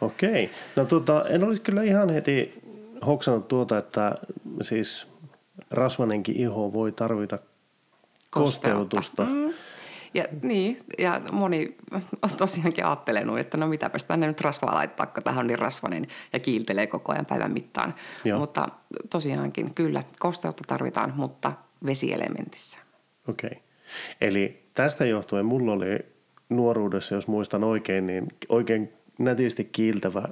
Okei. 0.00 0.50
No 0.76 0.84
tota, 0.84 1.24
en 1.28 1.44
olisi 1.44 1.62
kyllä 1.62 1.82
ihan 1.82 2.10
heti 2.10 2.54
hoksannut 3.06 3.48
tuota, 3.48 3.78
että 3.78 4.14
siis 4.60 5.06
rasvanenkin 5.70 6.36
iho 6.36 6.72
voi 6.72 6.92
tarvita 6.92 7.38
kosteutusta. 8.30 9.24
Mm. 9.24 9.52
Ja, 10.16 10.24
niin, 10.42 10.78
ja 10.98 11.20
moni 11.32 11.76
on 12.22 12.30
tosiaankin 12.38 12.86
ajattelenut, 12.86 13.38
että 13.38 13.56
no 13.56 13.66
mitäpäs 13.66 14.04
tänne 14.04 14.26
nyt 14.26 14.40
rasvaa 14.40 14.74
laittaa, 14.74 15.06
kun 15.06 15.22
tähän 15.22 15.38
on 15.38 15.46
niin 15.46 15.58
rasvainen 15.58 16.06
ja 16.32 16.38
kiiltelee 16.38 16.86
koko 16.86 17.12
ajan 17.12 17.26
päivän 17.26 17.52
mittaan. 17.52 17.94
Joo. 18.24 18.38
Mutta 18.38 18.68
tosiaankin 19.10 19.74
kyllä, 19.74 20.02
kosteutta 20.18 20.64
tarvitaan, 20.66 21.12
mutta 21.16 21.52
vesielementissä. 21.86 22.78
Okei. 23.28 23.62
Eli 24.20 24.62
tästä 24.74 25.04
johtuen 25.04 25.46
mulla 25.46 25.72
oli 25.72 25.98
nuoruudessa, 26.48 27.14
jos 27.14 27.28
muistan 27.28 27.64
oikein, 27.64 28.06
niin 28.06 28.28
oikein 28.48 28.92
nätisti 29.18 29.64
kiiltävä 29.64 30.28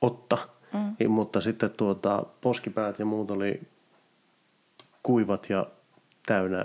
otta, 0.00 0.38
mm. 0.72 1.10
mutta 1.10 1.40
sitten 1.40 1.70
tuota, 1.70 2.26
poskipäät 2.40 2.98
ja 2.98 3.04
muut 3.04 3.30
oli 3.30 3.60
kuivat 5.02 5.50
ja 5.50 5.66
täynnä 6.26 6.64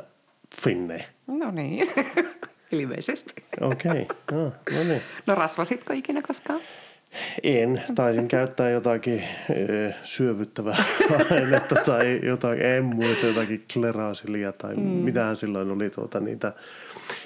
finnejä. 0.62 1.05
No 1.39 1.51
niin, 1.51 1.89
ilmeisesti. 2.71 3.43
Okei, 3.61 4.07
no, 4.31 4.43
no 4.43 4.83
niin. 4.88 5.01
No 5.27 5.35
rasvasitko 5.35 5.93
ikinä 5.93 6.21
koskaan? 6.21 6.59
En. 7.43 7.81
Taisin 7.95 8.27
käyttää 8.27 8.69
jotakin 8.69 9.23
ö, 9.50 9.93
syövyttävää 10.03 10.83
ainetta 11.31 11.75
tai 11.75 12.19
jotakin, 12.23 12.65
en 12.65 12.85
muista 12.85 13.27
jotakin 13.27 13.65
klerasilia 13.73 14.51
tai 14.51 14.75
mm. 14.75 14.81
mitähän 14.81 15.35
silloin 15.35 15.71
oli 15.71 15.89
tuota 15.89 16.19
niitä. 16.19 16.53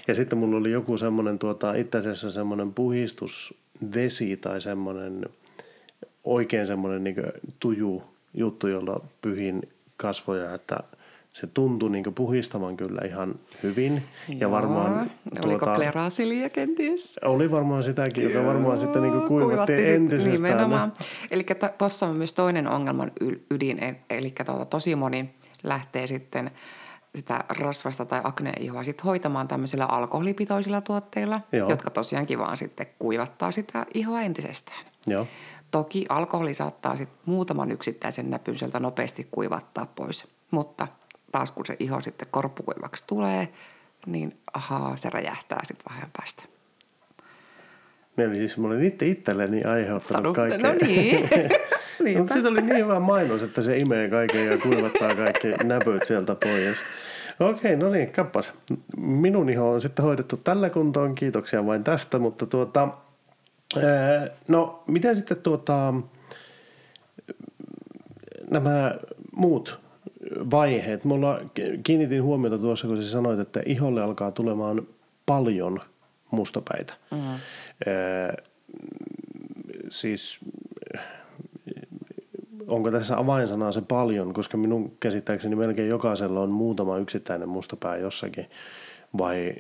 Ja 0.07 0.15
sitten 0.15 0.39
mulla 0.39 0.57
oli 0.57 0.71
joku 0.71 0.97
semmoinen 0.97 1.39
tuota, 1.39 1.73
itse 1.73 1.97
asiassa 1.97 2.31
semmoinen 2.31 2.73
puhistusvesi 2.73 4.37
tai 4.37 4.61
semmoinen 4.61 5.25
oikein 6.23 6.67
semmoinen 6.67 7.03
niin 7.03 7.15
tuju 7.59 8.03
juttu, 8.33 8.67
jolla 8.67 9.05
pyhin 9.21 9.61
kasvoja, 9.97 10.53
että 10.53 10.77
se 11.35 11.47
tuntui 11.47 11.89
niin 11.89 12.13
puhistavan 12.15 12.77
kyllä 12.77 13.01
ihan 13.05 13.35
hyvin. 13.63 14.03
Ja 14.39 14.51
varmaan 14.51 15.11
Oliko 15.43 15.65
klerasilia 15.75 16.49
kenties? 16.49 17.19
oli 17.23 17.51
varmaan 17.51 17.83
sitäkin, 17.83 18.23
joka 18.23 18.45
varmaan 18.45 18.79
sitten 18.79 19.01
niin 19.01 19.21
kuivattiin 19.21 19.93
entisestään. 19.93 20.93
Eli 21.31 21.45
tuossa 21.77 22.07
on 22.07 22.15
myös 22.15 22.33
toinen 22.33 22.67
ongelman 22.67 23.11
ydin, 23.51 23.83
e- 23.83 23.95
eli 24.09 24.33
tuota, 24.45 24.65
tosi 24.65 24.95
moni 24.95 25.29
lähtee 25.63 26.07
sitten 26.07 26.51
sitä 27.15 27.43
rasvasta 27.49 28.05
tai 28.05 28.21
akneihoa 28.23 28.83
sit 28.83 29.03
hoitamaan 29.03 29.47
tämmöisillä 29.47 29.85
alkoholipitoisilla 29.85 30.81
tuotteilla, 30.81 31.41
Joo. 31.51 31.69
jotka 31.69 31.89
tosiaankin 31.89 32.39
vaan 32.39 32.57
sitten 32.57 32.87
kuivattaa 32.99 33.51
sitä 33.51 33.85
ihoa 33.93 34.21
entisestään. 34.21 34.85
Joo. 35.07 35.27
Toki 35.71 36.05
alkoholi 36.09 36.53
saattaa 36.53 36.95
sit 36.95 37.09
muutaman 37.25 37.71
yksittäisen 37.71 38.29
näpyn 38.29 38.57
sieltä 38.57 38.79
nopeasti 38.79 39.27
kuivattaa 39.31 39.87
pois, 39.95 40.27
mutta 40.51 40.87
taas 41.35 41.51
kun 41.51 41.65
se 41.65 41.75
iho 41.79 42.01
sitten 42.01 42.27
korppukuivaksi 42.31 43.03
tulee, 43.07 43.47
niin 44.05 44.37
ahaa, 44.53 44.95
se 44.95 45.09
räjähtää 45.09 45.59
sitten 45.63 45.93
vähän 45.95 46.09
päästä. 46.17 46.43
Eli 48.17 48.35
siis 48.35 48.57
mä 48.57 48.67
olin 48.67 48.83
itse 48.83 49.07
itselleni 49.07 49.63
aiheuttanut 49.63 50.25
Tadu- 50.25 50.35
kaikkea. 50.35 50.73
No 50.73 50.79
niin. 50.81 51.29
Mutta 52.17 52.33
siitä 52.33 52.49
oli 52.49 52.61
niin 52.61 52.77
hyvä 52.77 52.99
mainos, 52.99 53.43
että 53.43 53.61
se 53.61 53.77
imee 53.77 54.09
kaiken 54.09 54.45
ja 54.45 54.57
kuivattaa 54.57 55.15
kaikki 55.15 55.47
näpyt 55.63 56.05
sieltä 56.05 56.35
pois. 56.35 56.77
Okei, 57.39 57.75
no 57.75 57.89
niin, 57.89 58.11
kappas. 58.11 58.53
Minun 58.97 59.49
iho 59.49 59.71
on 59.71 59.81
sitten 59.81 60.05
hoidettu 60.05 60.37
tällä 60.37 60.69
kuntoon. 60.69 61.15
Kiitoksia 61.15 61.65
vain 61.65 61.83
tästä, 61.83 62.19
mutta 62.19 62.45
tuota... 62.45 62.89
ää, 63.75 64.29
No, 64.47 64.83
miten 64.87 65.15
sitten 65.15 65.37
tuota... 65.41 65.93
Nämä 68.51 68.95
muut 69.35 69.84
vaiheet. 70.51 71.03
Mulla 71.03 71.39
kiinnitin 71.83 72.23
huomiota 72.23 72.57
tuossa, 72.57 72.87
kun 72.87 73.03
sä 73.03 73.09
sanoit, 73.09 73.39
että 73.39 73.61
iholle 73.65 74.01
alkaa 74.01 74.31
tulemaan 74.31 74.87
paljon 75.25 75.79
mustapäitä. 76.31 76.93
Mm. 77.11 77.39
siis 79.89 80.39
onko 82.67 82.91
tässä 82.91 83.17
avainsanaa 83.17 83.71
se 83.71 83.81
paljon, 83.81 84.33
koska 84.33 84.57
minun 84.57 84.97
käsittääkseni 84.99 85.55
melkein 85.55 85.89
jokaisella 85.89 86.41
on 86.41 86.49
muutama 86.49 86.97
yksittäinen 86.97 87.49
mustapää 87.49 87.97
jossakin, 87.97 88.45
vai, 89.17 89.53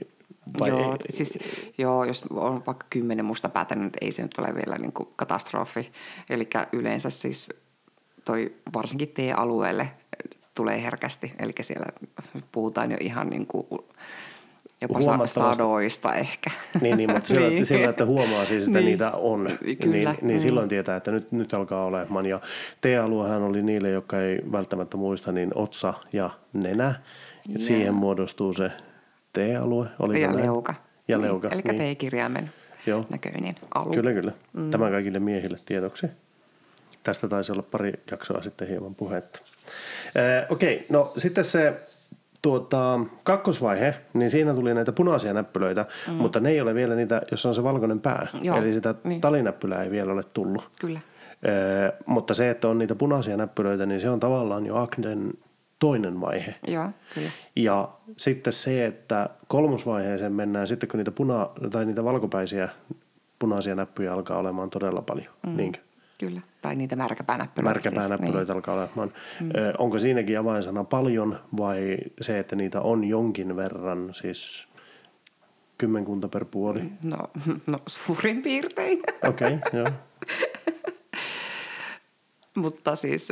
vai 0.59 0.69
joo, 0.69 0.97
siis, 1.09 1.39
joo, 1.77 2.03
jos 2.03 2.23
on 2.29 2.63
vaikka 2.67 2.87
kymmenen 2.89 3.25
musta 3.25 3.49
päätä, 3.49 3.75
niin 3.75 3.91
ei 4.01 4.11
se 4.11 4.21
nyt 4.21 4.37
ole 4.37 4.55
vielä 4.55 4.77
niin 4.77 4.93
kuin 4.93 5.09
katastrofi. 5.15 5.91
Eli 6.29 6.49
yleensä 6.71 7.09
siis 7.09 7.49
toi 8.25 8.53
varsinkin 8.73 9.09
T-alueelle 9.09 9.91
tulee 10.55 10.83
herkästi, 10.83 11.33
eli 11.39 11.51
siellä 11.61 11.85
puhutaan 12.51 12.91
jo 12.91 12.97
ihan 12.99 13.29
niin 13.29 13.47
kuin 13.47 13.67
jopa 14.81 14.99
Huomattavasti. 14.99 15.39
sadoista 15.39 16.15
ehkä. 16.15 16.51
Niin, 16.81 16.97
niin 16.97 17.11
mutta 17.11 17.27
sillä, 17.33 17.49
Niin. 17.49 17.65
sillä, 17.65 17.89
että 17.89 18.05
huomaa 18.05 18.45
siis, 18.45 18.67
että 18.67 18.79
Niin. 18.79 18.85
niitä 18.85 19.11
on, 19.11 19.49
Kyllä. 19.81 19.91
niin, 20.11 20.17
niin 20.21 20.39
silloin 20.39 20.69
tietää, 20.69 20.95
että 20.97 21.11
nyt, 21.11 21.31
nyt 21.31 21.53
alkaa 21.53 21.85
olemaan. 21.85 22.25
Ja 22.25 22.39
T-aluehan 22.81 23.43
oli 23.43 23.61
niille, 23.63 23.89
jotka 23.89 24.21
ei 24.21 24.39
välttämättä 24.51 24.97
muista, 24.97 25.31
niin 25.31 25.51
otsa 25.55 25.93
ja 26.13 26.29
nenä. 26.53 26.93
Ja 27.47 27.59
siihen 27.59 27.93
muodostuu 27.93 28.53
se 28.53 28.71
T-alue. 29.33 29.87
Oliko 29.99 30.19
ja 30.21 30.27
näin? 30.27 30.41
leuka. 30.43 30.73
Ja 31.07 31.17
Niin, 31.17 31.25
leuka. 31.27 31.47
Eli 31.51 31.61
niin. 31.61 31.95
T-kirjaimen 31.95 32.49
Joo. 32.85 33.05
näköinen 33.09 33.55
alue. 33.75 33.95
Kyllä, 33.95 34.13
kyllä. 34.13 34.31
Mm. 34.53 34.69
Tämä 34.71 34.89
kaikille 34.89 35.19
miehille 35.19 35.57
tiedoksi. 35.65 36.07
Tästä 37.05 37.27
taisi 37.27 37.51
olla 37.51 37.63
pari 37.71 37.93
jaksoa 38.11 38.41
sitten 38.41 38.67
hieman 38.67 38.95
puhetta. 38.95 39.39
Ee, 40.15 40.47
Okei, 40.49 40.85
no 40.89 41.13
sitten 41.17 41.43
se 41.43 41.73
tuota, 42.41 42.99
kakkosvaihe, 43.23 43.95
niin 44.13 44.29
siinä 44.29 44.53
tuli 44.53 44.73
näitä 44.73 44.91
punaisia 44.91 45.33
näppylöitä, 45.33 45.85
mm. 46.07 46.13
mutta 46.13 46.39
ne 46.39 46.49
ei 46.49 46.61
ole 46.61 46.75
vielä 46.75 46.95
niitä, 46.95 47.21
jos 47.31 47.45
on 47.45 47.55
se 47.55 47.63
valkoinen 47.63 47.99
pää. 47.99 48.27
Joo, 48.41 48.57
Eli 48.57 48.73
sitä 48.73 48.95
niin. 49.03 49.21
talinäppylää 49.21 49.83
ei 49.83 49.91
vielä 49.91 50.13
ole 50.13 50.23
tullut. 50.23 50.69
Kyllä. 50.79 50.99
Ee, 51.43 51.93
mutta 52.05 52.33
se, 52.33 52.49
että 52.49 52.67
on 52.67 52.77
niitä 52.77 52.95
punaisia 52.95 53.37
näppylöitä, 53.37 53.85
niin 53.85 53.99
se 53.99 54.09
on 54.09 54.19
tavallaan 54.19 54.65
jo 54.65 54.75
aknen 54.75 55.33
toinen 55.79 56.21
vaihe. 56.21 56.55
Joo, 56.67 56.89
kyllä. 57.13 57.29
Ja 57.55 57.89
sitten 58.17 58.53
se, 58.53 58.85
että 58.85 59.29
kolmosvaiheeseen 59.47 60.33
mennään 60.33 60.67
sitten, 60.67 60.89
kun 60.89 60.97
niitä, 60.97 61.11
puna- 61.11 61.69
tai 61.69 61.85
niitä 61.85 62.03
valkopäisiä 62.03 62.69
punaisia 63.39 63.75
näppyjä 63.75 64.13
alkaa 64.13 64.37
olemaan 64.37 64.69
todella 64.69 65.01
paljon. 65.01 65.33
Mm. 65.47 65.57
Niinkö? 65.57 65.79
Kyllä. 66.19 66.41
Tai 66.61 66.75
niitä 66.75 66.95
märkäpäänäppylöitä. 66.95 67.89
Märkäpäänäppylöitä 67.89 68.39
siis, 68.39 68.55
alkaa 68.55 68.75
olemaan. 68.75 69.13
Mm. 69.41 69.49
Ö, 69.55 69.73
onko 69.77 69.99
siinäkin 69.99 70.39
avainsana 70.39 70.83
paljon 70.83 71.39
vai 71.57 71.97
se, 72.21 72.39
että 72.39 72.55
niitä 72.55 72.81
on 72.81 73.03
jonkin 73.03 73.55
verran, 73.55 74.13
siis 74.13 74.67
kymmenkunta 75.77 76.27
per 76.27 76.45
puoli? 76.45 76.91
No, 77.03 77.17
no 77.67 77.79
suurin 77.87 78.41
piirtein. 78.41 79.03
Okei, 79.27 79.53
okay, 79.53 79.79
joo. 79.79 79.89
Mutta 82.55 82.95
siis 82.95 83.27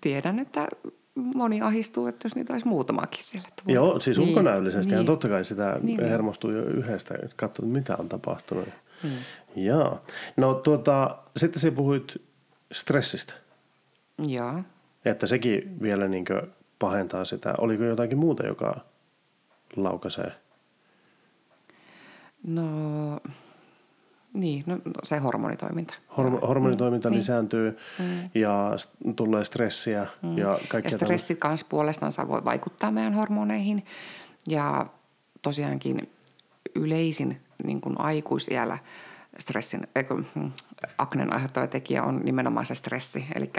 tiedän, 0.00 0.38
että 0.38 0.68
moni 1.14 1.60
ahistuu, 1.60 2.06
että 2.06 2.26
jos 2.26 2.36
niitä 2.36 2.52
olisi 2.52 2.68
muutamakin 2.68 3.24
siellä. 3.24 3.48
Joo, 3.66 4.00
siis 4.00 4.18
Niin, 4.18 4.28
ulkonäöllisesti 4.28 4.90
niin. 4.90 4.98
niin. 4.98 5.06
totta 5.06 5.28
kai 5.28 5.44
sitä 5.44 5.78
Niin, 5.82 5.96
niin. 5.96 6.08
hermostuu 6.08 6.50
jo 6.50 6.62
yhdestä, 6.62 7.14
että 7.14 7.36
katsoo, 7.36 7.66
mitä 7.66 7.96
on 7.98 8.08
tapahtunut. 8.08 8.68
Mm. 9.04 9.10
Joo. 9.56 10.02
No 10.36 10.54
tuota, 10.54 11.18
sitten 11.36 11.60
sä 11.60 11.70
puhuit 11.70 12.22
stressistä. 12.72 13.34
Joo. 14.26 14.62
Että 15.04 15.26
sekin 15.26 15.76
vielä 15.82 16.08
niin 16.08 16.24
pahentaa 16.78 17.24
sitä. 17.24 17.54
Oliko 17.58 17.84
jotakin 17.84 18.18
muuta, 18.18 18.46
joka 18.46 18.76
laukaisee? 19.76 20.32
No, 22.46 23.20
niin, 24.32 24.64
no, 24.66 24.78
se 25.02 25.18
hormonitoiminta. 25.18 25.94
Horm- 26.10 26.46
hormonitoiminta 26.46 27.10
niin. 27.10 27.16
lisääntyy 27.16 27.78
mm. 27.98 28.30
ja 28.34 28.72
s- 28.76 28.92
tulee 29.16 29.44
stressiä 29.44 30.06
mm. 30.22 30.38
ja 30.38 30.48
Ja 30.48 30.58
kaikkea 30.68 30.98
stressi 30.98 31.34
kanssa 31.34 31.66
puolestaan 31.68 32.12
voi 32.28 32.44
vaikuttaa 32.44 32.90
meidän 32.90 33.14
hormoneihin. 33.14 33.84
Ja 34.46 34.86
tosiaankin 35.42 36.12
yleisin 36.74 37.40
niin 37.64 37.80
kuin 37.80 38.00
aikuisiällä 38.00 38.78
stressin, 39.38 39.86
hmm, 40.34 40.52
aknen 40.98 41.32
aiheuttava 41.32 41.66
tekijä 41.66 42.02
on 42.02 42.20
nimenomaan 42.24 42.66
se 42.66 42.74
stressi. 42.74 43.26
Eli 43.34 43.50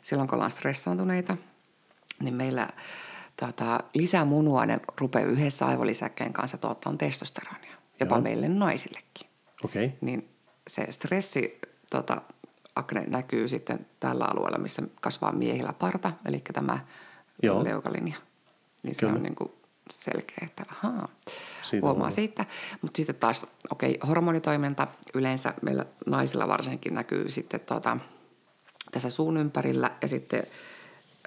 silloin 0.00 0.28
kun 0.28 0.36
ollaan 0.36 0.50
stressaantuneita, 0.50 1.36
niin 2.20 2.34
meillä 2.34 2.68
tota, 3.36 3.80
lisämunuainen 3.94 4.80
rupeaa 5.00 5.26
yhdessä 5.26 5.66
aivolisäkkeen 5.66 6.32
kanssa 6.32 6.58
tuottamaan 6.58 6.98
testosteronia, 6.98 7.76
jopa 8.00 8.14
Joo. 8.14 8.22
meille 8.22 8.48
naisillekin. 8.48 9.28
Okay. 9.64 9.90
Niin 10.00 10.28
se 10.68 10.86
stressi, 10.90 11.58
tota, 11.90 12.22
akne 12.76 13.04
näkyy 13.06 13.48
sitten 13.48 13.86
tällä 14.00 14.24
alueella, 14.24 14.58
missä 14.58 14.82
kasvaa 15.00 15.32
miehillä 15.32 15.72
parta, 15.72 16.12
eli 16.24 16.42
tämä 16.52 16.78
Joo. 17.42 17.64
leukalinja. 17.64 18.16
Niin 18.82 18.94
se 18.94 19.00
Kyllä. 19.00 19.14
on 19.14 19.22
niin 19.22 19.34
kuin 19.34 19.52
selkeä, 19.90 20.38
että 20.42 20.64
ahaa, 20.70 21.08
Siitä 21.62 21.86
huomaa 21.86 22.06
on. 22.06 22.12
siitä. 22.12 22.44
Mutta 22.82 22.96
sitten 22.96 23.16
taas, 23.16 23.46
okei, 23.70 23.94
okay, 23.94 24.08
hormonitoiminta 24.08 24.86
yleensä 25.14 25.54
meillä 25.62 25.86
naisilla 26.06 26.48
varsinkin 26.48 26.94
näkyy 26.94 27.30
sitten 27.30 27.60
tuota, 27.60 27.96
tässä 28.92 29.10
suun 29.10 29.36
ympärillä 29.36 29.90
ja 30.02 30.08
sitten 30.08 30.42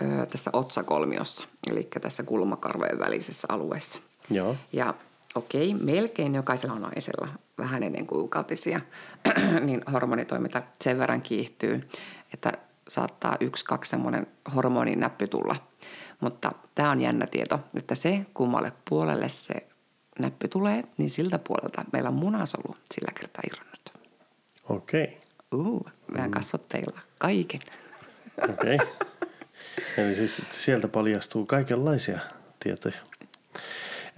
ö, 0.02 0.26
tässä 0.26 0.50
otsakolmiossa, 0.54 1.46
eli 1.72 1.88
tässä 2.02 2.24
kulmakarvojen 2.24 3.00
välisessä 3.00 3.48
alueessa. 3.50 4.00
Joo. 4.30 4.56
Ja 4.74 4.94
okei, 5.36 5.74
melkein 5.74 6.36
jokaisella 6.36 6.80
naisella 6.80 7.28
vähän 7.58 7.84
ennen 7.84 8.08
kuukautisia, 8.08 8.80
niin 9.66 9.82
hormonitoiminta 9.94 10.62
sen 10.82 11.00
verran 11.00 11.22
kiihtyy, 11.22 11.88
että 12.34 12.52
saattaa 12.88 13.38
yksi, 13.40 13.66
kaksi 13.66 13.90
semmoinen 13.90 14.28
hormoninäppy 14.56 15.28
tulla. 15.28 15.56
Mutta 16.24 16.52
tämä 16.76 16.92
on 16.92 17.02
jännä 17.02 17.28
tieto, 17.28 17.60
että 17.76 17.96
se 17.96 18.26
kummalle 18.34 18.72
puolelle 18.90 19.30
se 19.30 19.54
näppy 20.20 20.48
tulee, 20.48 20.84
niin 20.98 21.10
siltä 21.10 21.40
puolelta 21.40 21.86
meillä 21.94 22.10
on 22.10 22.16
munasolu 22.16 22.76
sillä 22.92 23.12
kertaa 23.20 23.42
irronnut. 23.48 23.94
Okei. 24.70 25.04
Okay. 25.04 25.60
Uu, 25.60 25.88
meidän 26.08 26.32
kasvotteilla 26.32 27.00
kaiken. 27.18 27.60
Okei. 28.50 28.76
Okay. 28.76 28.88
Eli 29.98 30.16
siis 30.16 30.42
sieltä 30.50 30.88
paljastuu 30.88 31.46
kaikenlaisia 31.46 32.20
tietoja. 32.60 33.00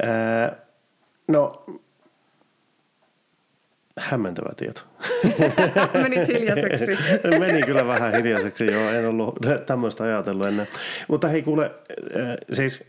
Ää, 0.03 0.55
no, 1.27 1.65
hämmentävä 3.99 4.49
tieto. 4.57 4.81
Menit 6.03 6.27
hiljaiseksi. 6.27 6.97
Meni 7.39 7.61
kyllä 7.61 7.87
vähän 7.87 8.13
hiljaiseksi, 8.15 8.65
joo. 8.65 8.89
En 8.89 9.05
ollut 9.05 9.35
tämmöistä 9.65 10.03
ajatellut 10.03 10.45
ennen. 10.45 10.67
Mutta 11.07 11.27
hei 11.27 11.41
kuule, 11.41 11.65
äh, 11.65 12.37
siis 12.51 12.83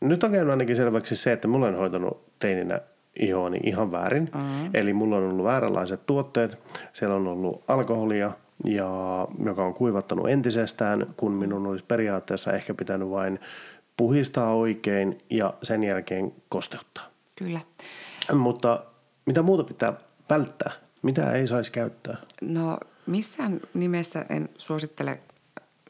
nyt 0.00 0.24
on 0.24 0.32
käynyt 0.32 0.50
ainakin 0.50 0.76
selväksi 0.76 1.16
se, 1.16 1.32
että 1.32 1.48
mulla 1.48 1.66
on 1.66 1.74
hoitanut 1.74 2.24
teininä 2.38 2.80
ihoani 3.20 3.60
ihan 3.62 3.92
väärin. 3.92 4.30
Mm-hmm. 4.34 4.70
Eli 4.74 4.92
mulla 4.92 5.16
on 5.16 5.22
ollut 5.24 5.44
vääränlaiset 5.44 6.06
tuotteet. 6.06 6.58
Siellä 6.92 7.16
on 7.16 7.26
ollut 7.26 7.64
alkoholia, 7.68 8.32
ja, 8.64 8.88
joka 9.44 9.64
on 9.64 9.74
kuivattanut 9.74 10.28
entisestään, 10.28 11.06
kun 11.16 11.32
minun 11.32 11.66
olisi 11.66 11.84
periaatteessa 11.88 12.52
ehkä 12.52 12.74
pitänyt 12.74 13.10
vain 13.10 13.40
puhistaa 13.96 14.54
oikein 14.54 15.18
ja 15.30 15.54
sen 15.62 15.84
jälkeen 15.84 16.32
kosteuttaa. 16.48 17.04
Kyllä. 17.36 17.60
Mutta 18.32 18.84
mitä 19.26 19.42
muuta 19.42 19.64
pitää 19.64 19.92
välttää? 20.30 20.72
Mitä 21.02 21.32
ei 21.32 21.46
saisi 21.46 21.72
käyttää? 21.72 22.16
No 22.40 22.78
missään 23.06 23.60
nimessä 23.74 24.26
en 24.28 24.48
suosittele 24.58 25.20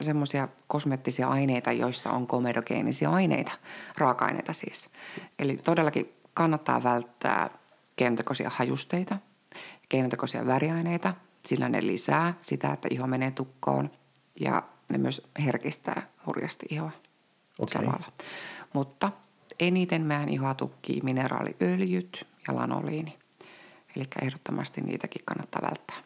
semmoisia 0.00 0.48
kosmeettisia 0.66 1.28
aineita, 1.28 1.72
joissa 1.72 2.10
on 2.10 2.26
komedogeenisia 2.26 3.10
aineita, 3.10 3.52
raaka-aineita 3.98 4.52
siis. 4.52 4.90
Eli 5.38 5.56
todellakin 5.56 6.12
kannattaa 6.34 6.82
välttää 6.82 7.50
keinotekoisia 7.96 8.50
hajusteita, 8.54 9.18
keinotekoisia 9.88 10.46
väriaineita, 10.46 11.14
sillä 11.44 11.68
ne 11.68 11.86
lisää 11.86 12.34
sitä, 12.40 12.72
että 12.72 12.88
iho 12.90 13.06
menee 13.06 13.30
tukkoon 13.30 13.90
ja 14.40 14.62
ne 14.88 14.98
myös 14.98 15.22
herkistää 15.44 16.08
hurjasti 16.26 16.66
ihoa 16.70 16.90
Okei. 17.58 17.72
samalla. 17.72 18.12
Mutta 18.72 19.12
eniten 19.60 20.02
meidän 20.02 20.28
ihoa 20.28 20.54
tukkii 20.54 21.00
mineraaliöljyt 21.00 22.26
ja 22.48 22.54
lanoliini. 22.54 23.18
Eli 23.96 24.04
ehdottomasti 24.22 24.80
niitäkin 24.80 25.22
kannattaa 25.24 25.62
välttää. 25.62 25.96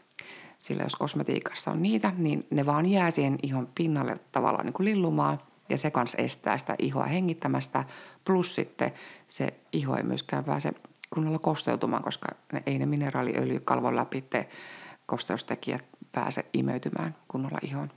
Sillä 0.58 0.82
jos 0.82 0.96
kosmetiikassa 0.96 1.70
on 1.70 1.82
niitä, 1.82 2.12
niin 2.16 2.46
ne 2.50 2.66
vaan 2.66 2.86
jää 2.86 3.10
siihen 3.10 3.38
ihon 3.42 3.68
pinnalle 3.74 4.20
tavallaan 4.32 4.66
niin 4.66 4.72
kuin 4.72 4.84
lillumaan. 4.84 5.40
Ja 5.68 5.78
se 5.78 5.90
kanssa 5.90 6.18
estää 6.18 6.58
sitä 6.58 6.74
ihoa 6.78 7.04
hengittämästä. 7.04 7.84
Plus 8.24 8.54
sitten 8.54 8.92
se 9.26 9.54
iho 9.72 9.96
ei 9.96 10.02
myöskään 10.02 10.44
pääse 10.44 10.72
kunnolla 11.10 11.38
kosteutumaan, 11.38 12.02
koska 12.02 12.28
ne, 12.52 12.62
ei 12.66 12.78
ne 12.78 12.86
mineraaliöljy 12.86 13.60
kalvon 13.60 13.96
läpi 13.96 14.22
te 14.22 14.48
kosteustekijät 15.06 15.84
pääse 16.12 16.44
imeytymään 16.52 17.16
kunnolla 17.28 17.58
ihoon. 17.62 17.90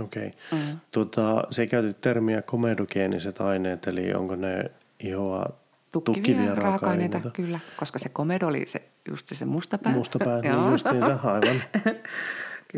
Okei. 0.00 0.26
Okay. 0.26 0.60
Mm. 0.60 0.78
Tota, 0.90 1.44
se 1.50 1.66
käytit 1.66 2.00
termiä 2.00 2.42
komedogeeniset 2.42 3.40
aineet, 3.40 3.88
eli 3.88 4.14
onko 4.14 4.36
ne 4.36 4.70
ihoa 5.00 5.65
Tukkivia, 6.00 6.36
tukkivia 6.36 6.54
raaka-aineita, 6.54 7.18
raaka-aineita? 7.18 7.30
kyllä. 7.30 7.60
Koska 7.76 7.98
se 7.98 8.08
komedo 8.08 8.46
oli 8.46 8.66
se, 8.66 8.82
just 9.10 9.26
se, 9.26 9.34
se 9.34 9.44
mustapää. 9.44 9.92
Mustapää, 9.92 10.40
niin 10.40 10.70
justiinsa, 10.72 11.18
aivan. 11.22 11.62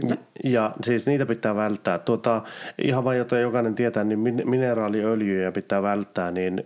Kyllä. 0.01 0.17
Ja 0.45 0.73
siis 0.85 1.07
niitä 1.07 1.27
pitää 1.27 1.57
välttää. 1.57 1.99
Tuota, 1.99 2.43
ihan 2.83 3.05
vain, 3.05 3.19
jotta 3.19 3.39
jokainen 3.39 3.75
tietää, 3.75 4.05
niin 4.05 4.19
min- 4.19 4.51
mineraaliöljyjä 4.51 5.53
pitää 5.53 5.83
välttää, 5.83 6.31
niin 6.31 6.65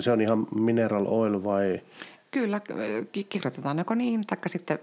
se 0.00 0.12
on 0.12 0.20
ihan 0.20 0.46
mineral 0.60 1.06
oil 1.08 1.44
vai? 1.44 1.80
Kyllä, 2.30 2.60
ki- 3.12 3.24
kirjoitetaan 3.24 3.78
joko 3.78 3.94
niin, 3.94 4.20
tai 4.26 4.38
sitten 4.46 4.78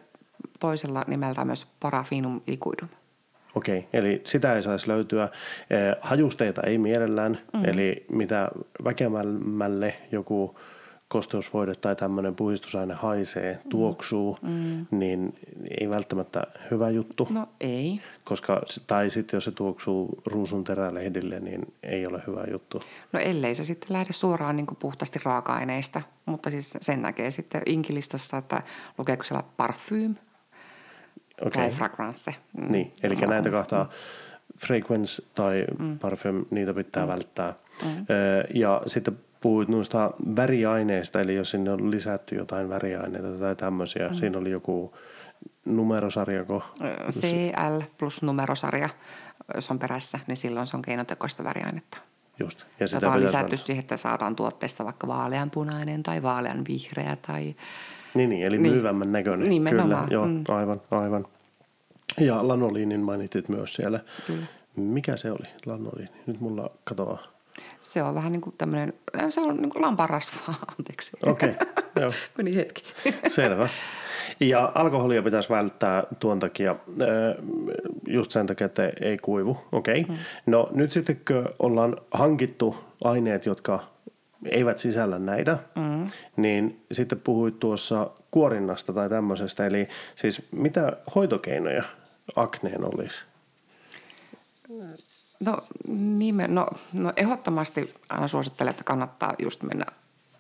toisella 0.60 1.04
nimeltä 1.08 1.46
myös 1.46 1.68
parafinum 1.80 2.42
liquidum. 2.48 2.90
Okei, 3.58 3.88
eli 3.94 4.22
sitä 4.24 4.56
ei 4.56 4.64
saisi 4.64 4.88
löytyä. 4.88 5.30
Hajusteita 6.02 6.62
ei 6.62 6.78
mielellään, 6.78 7.40
mm. 7.54 7.66
eli 7.66 8.06
mitä 8.12 8.50
väkemämmälle 8.84 9.96
joku 10.12 10.56
kosteusvoide 11.08 11.76
tai 11.76 11.96
tämmöinen 11.96 12.36
puhistusaine 12.36 12.94
haisee, 12.94 13.60
tuoksuu, 13.70 14.38
mm. 14.42 14.86
niin 14.92 15.40
ei 15.80 15.90
välttämättä 15.90 16.44
hyvä 16.72 16.90
juttu. 16.90 17.28
No 17.30 17.48
ei. 17.62 18.02
Koska, 18.24 18.62
tai 18.88 19.10
sitten 19.10 19.38
jos 19.38 19.46
se 19.46 19.52
tuoksuu 19.52 20.18
ruusun 20.26 20.64
terälehdille, 20.64 21.40
niin 21.40 21.74
ei 21.84 22.08
ole 22.08 22.24
hyvä 22.28 22.44
juttu. 22.52 22.82
No 23.14 23.20
ellei 23.20 23.56
se 23.56 23.64
sitten 23.64 23.88
lähde 23.90 24.14
suoraan 24.14 24.56
niin 24.56 24.68
kuin 24.68 24.78
puhtaasti 24.82 25.20
raaka-aineista, 25.24 26.02
mutta 26.26 26.50
siis 26.50 26.74
sen 26.82 27.02
näkee 27.02 27.32
sitten 27.32 27.62
inkilistassa, 27.66 28.38
että 28.38 28.64
lukeeko 28.98 29.24
siellä 29.24 29.44
parfym 29.58 30.16
Okei. 31.42 31.62
tai 31.62 31.70
fragrance. 31.70 32.36
Mm. 32.58 32.72
Niin, 32.72 32.94
eli 33.04 33.16
näitä 33.16 33.50
kahta 33.50 33.86
fragrance 34.60 35.24
tai 35.36 35.66
mm. 35.80 36.00
parfum, 36.00 36.46
niitä 36.52 36.74
pitää 36.74 37.06
mm. 37.06 37.12
välttää. 37.12 37.54
Mm. 37.84 38.06
Ja 38.54 38.82
sitten 38.86 39.20
puhuit 39.42 39.70
noista 39.70 40.12
väriaineista, 40.36 41.22
eli 41.22 41.36
jos 41.36 41.52
sinne 41.52 41.72
on 41.72 41.92
lisätty 41.92 42.36
jotain 42.36 42.70
väriaineita 42.70 43.28
tai 43.40 43.56
tämmöisiä, 43.56 44.08
mm. 44.08 44.14
siinä 44.14 44.40
oli 44.40 44.52
joku 44.52 44.98
numerosarjako. 45.66 46.64
CL 47.12 47.82
plus 47.98 48.22
numerosarja, 48.22 48.90
jos 49.56 49.72
on 49.72 49.80
perässä, 49.80 50.20
niin 50.28 50.38
silloin 50.38 50.68
se 50.68 50.78
on 50.78 50.82
keinotekoista 50.82 51.44
väriainetta. 51.44 51.98
Just. 52.40 52.66
Ja 52.80 52.88
sitä 52.88 53.12
on 53.12 53.20
lisätty 53.20 53.38
välttää. 53.38 53.58
siihen, 53.58 53.82
että 53.82 53.98
saadaan 53.98 54.36
tuotteesta 54.36 54.86
vaikka 54.86 55.08
vaaleanpunainen 55.08 56.04
tai 56.04 56.24
vaaleanvihreä 56.24 57.18
tai 57.28 57.56
Niin, 58.16 58.30
niin, 58.30 58.46
eli 58.46 58.58
Niin. 58.58 58.74
myyvämmän 58.74 59.12
näköinen. 59.12 59.50
Nimenomaan, 59.50 60.04
Kyllä, 60.08 60.14
joo, 60.14 60.26
mm. 60.28 60.44
aivan, 60.50 60.82
aivan. 60.92 61.26
Ja 62.20 62.48
lanoliinin 62.48 63.00
mainitit 63.00 63.50
myös 63.50 63.74
siellä. 63.74 64.00
Kyllä. 64.28 64.46
Mikä 64.76 65.18
se 65.18 65.32
oli, 65.32 65.48
lanoliini? 65.66 66.12
Nyt 66.28 66.40
mulla 66.40 66.70
katoaa. 66.84 67.24
se 67.80 68.04
on 68.04 68.16
vähän 68.16 68.32
niin 68.32 68.42
kuin 68.42 68.56
tämmöinen, 68.58 68.94
se 69.30 69.42
on 69.42 69.58
niin 69.58 69.70
kuin 69.70 69.82
lampanrasvaa, 69.82 70.56
anteeksi. 70.80 71.18
Okei, 71.26 71.56
joo. 72.00 72.12
Meni 72.38 72.56
hetki. 72.56 72.84
Selvä. 73.28 73.70
Ja 74.40 74.72
alkoholia 74.76 75.22
pitäisi 75.24 75.50
välttää 75.50 76.04
tuon 76.20 76.40
takia, 76.40 76.76
ö, 77.02 77.36
just 78.08 78.32
sen 78.32 78.48
takia, 78.48 78.66
että 78.66 78.92
ei 79.02 79.18
kuivu. 79.18 79.58
Okei. 79.72 80.02
Okay. 80.02 80.16
Mm. 80.16 80.22
No 80.46 80.70
nyt 80.72 80.92
sitten 80.92 81.22
kun 81.28 81.46
ollaan 81.60 81.98
hankittu 82.12 82.76
aineet, 83.04 83.46
jotka 83.46 83.80
eivät 84.52 84.78
sisällä 84.78 85.20
näitä, 85.20 85.58
mm. 85.76 86.08
niin 86.38 86.82
sitten 86.92 87.20
puhuit 87.20 87.60
tuossa 87.60 88.10
kuorinnasta 88.32 88.94
tai 88.94 89.10
tämmöisestä. 89.10 89.66
Eli 89.66 89.88
siis 90.16 90.42
mitä 90.52 90.98
hoitokeinoja 91.16 91.84
akneen 92.36 92.96
olisi? 92.96 93.26
No, 95.40 95.58
nime, 95.88 96.48
no, 96.48 96.68
no 96.94 97.14
ehdottomasti 97.16 97.94
aina 98.10 98.28
suosittelen, 98.28 98.72
että 98.72 98.84
kannattaa 98.84 99.34
just 99.40 99.64
mennä 99.64 99.86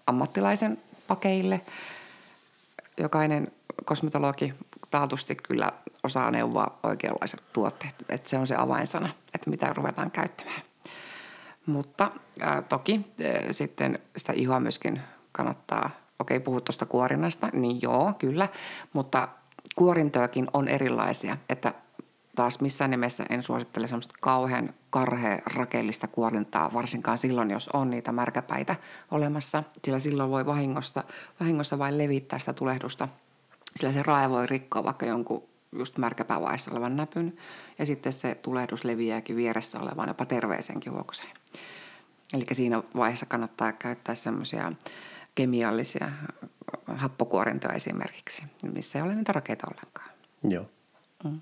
ammattilaisen 0.07 0.77
pakeille. 1.07 1.61
Jokainen 2.97 3.51
kosmetologi 3.85 4.53
taatusti 4.89 5.35
kyllä 5.35 5.71
osaa 6.03 6.31
neuvoa 6.31 6.79
oikeanlaiset 6.83 7.43
tuotteet. 7.53 7.95
Että 8.09 8.29
se 8.29 8.37
on 8.37 8.47
se 8.47 8.55
avainsana, 8.55 9.09
että 9.33 9.49
mitä 9.49 9.73
ruvetaan 9.73 10.11
käyttämään. 10.11 10.61
Mutta 11.67 12.11
ää, 12.39 12.61
toki 12.61 13.13
ää, 13.23 13.53
sitten 13.53 13.99
sitä 14.17 14.33
ihoa 14.33 14.59
myöskin 14.59 15.01
kannattaa, 15.31 15.89
okei 16.19 16.39
puhut 16.39 16.65
tuosta 16.65 16.85
kuorinnasta, 16.85 17.49
niin 17.53 17.81
joo, 17.81 18.13
kyllä. 18.19 18.49
Mutta 18.93 19.27
kuorintojakin 19.75 20.47
on 20.53 20.67
erilaisia, 20.67 21.37
että 21.49 21.73
taas 22.35 22.61
missään 22.61 22.91
nimessä 22.91 23.25
en 23.29 23.43
suosittele 23.43 23.87
semmoista 23.87 24.15
kauhean 24.21 24.73
karhea 24.89 25.39
rakeellista 25.55 26.07
kuorintaa, 26.07 26.73
varsinkaan 26.73 27.17
silloin, 27.17 27.51
jos 27.51 27.69
on 27.73 27.89
niitä 27.89 28.11
märkäpäitä 28.11 28.75
olemassa, 29.11 29.63
sillä 29.85 29.99
silloin 29.99 30.31
voi 30.31 30.45
vahingossa, 30.45 31.03
vahingossa 31.39 31.79
vain 31.79 31.97
levittää 31.97 32.39
sitä 32.39 32.53
tulehdusta, 32.53 33.07
sillä 33.75 33.93
se 33.93 34.03
rae 34.03 34.29
voi 34.29 34.47
rikkoa 34.47 34.83
vaikka 34.83 35.05
jonkun 35.05 35.43
just 35.71 35.97
märkäpäävaiheessa 35.97 36.71
olevan 36.71 36.95
näpyn, 36.95 37.37
ja 37.79 37.85
sitten 37.85 38.13
se 38.13 38.35
tulehdus 38.35 38.83
leviääkin 38.83 39.35
vieressä 39.35 39.79
olevaan 39.79 40.07
jopa 40.07 40.25
terveeseen 40.25 40.79
kivuokseen. 40.79 41.31
Eli 42.33 42.45
siinä 42.51 42.83
vaiheessa 42.95 43.25
kannattaa 43.25 43.71
käyttää 43.71 44.15
semmoisia 44.15 44.71
kemiallisia 45.35 46.11
happokuorintoja 46.87 47.73
esimerkiksi, 47.73 48.43
missä 48.73 48.99
ei 48.99 49.03
ole 49.03 49.15
niitä 49.15 49.31
rakeita 49.31 49.67
ollenkaan. 49.73 50.09
Joo. 50.43 50.65
Mm. 51.23 51.41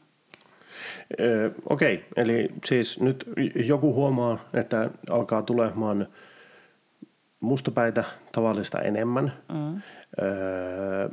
Okei, 1.69 1.95
okay. 1.95 2.23
eli 2.23 2.49
siis 2.65 2.99
nyt 2.99 3.25
joku 3.55 3.93
huomaa, 3.93 4.37
että 4.53 4.89
alkaa 5.09 5.41
tulemaan 5.41 6.07
mustapäitä 7.39 8.03
tavallista 8.31 8.81
enemmän. 8.81 9.33
Mm. 9.53 9.81
Öö, 10.21 11.09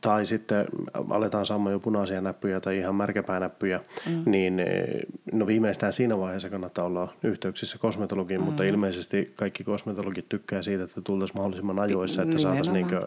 tai 0.00 0.26
sitten 0.26 0.66
aletaan 1.10 1.46
saamaan 1.46 1.72
jo 1.72 1.80
punaisia 1.80 2.20
näppyjä 2.20 2.60
tai 2.60 2.78
ihan 2.78 2.94
märkäpäänäppyjä, 2.94 3.80
mm. 4.06 4.22
niin 4.26 4.62
no 5.32 5.46
viimeistään 5.46 5.92
siinä 5.92 6.18
vaiheessa 6.18 6.50
kannattaa 6.50 6.84
olla 6.84 7.14
yhteyksissä 7.22 7.78
kosmetologiin, 7.78 8.40
mm. 8.40 8.44
mutta 8.44 8.64
ilmeisesti 8.64 9.32
kaikki 9.36 9.64
kosmetologit 9.64 10.28
tykkää 10.28 10.62
siitä, 10.62 10.84
että 10.84 11.00
tultaisiin 11.00 11.36
mahdollisimman 11.36 11.78
ajoissa, 11.78 12.22
että 12.22 12.38
saataisiin 12.38 12.74
niin 12.74 12.88
kuin 12.88 13.00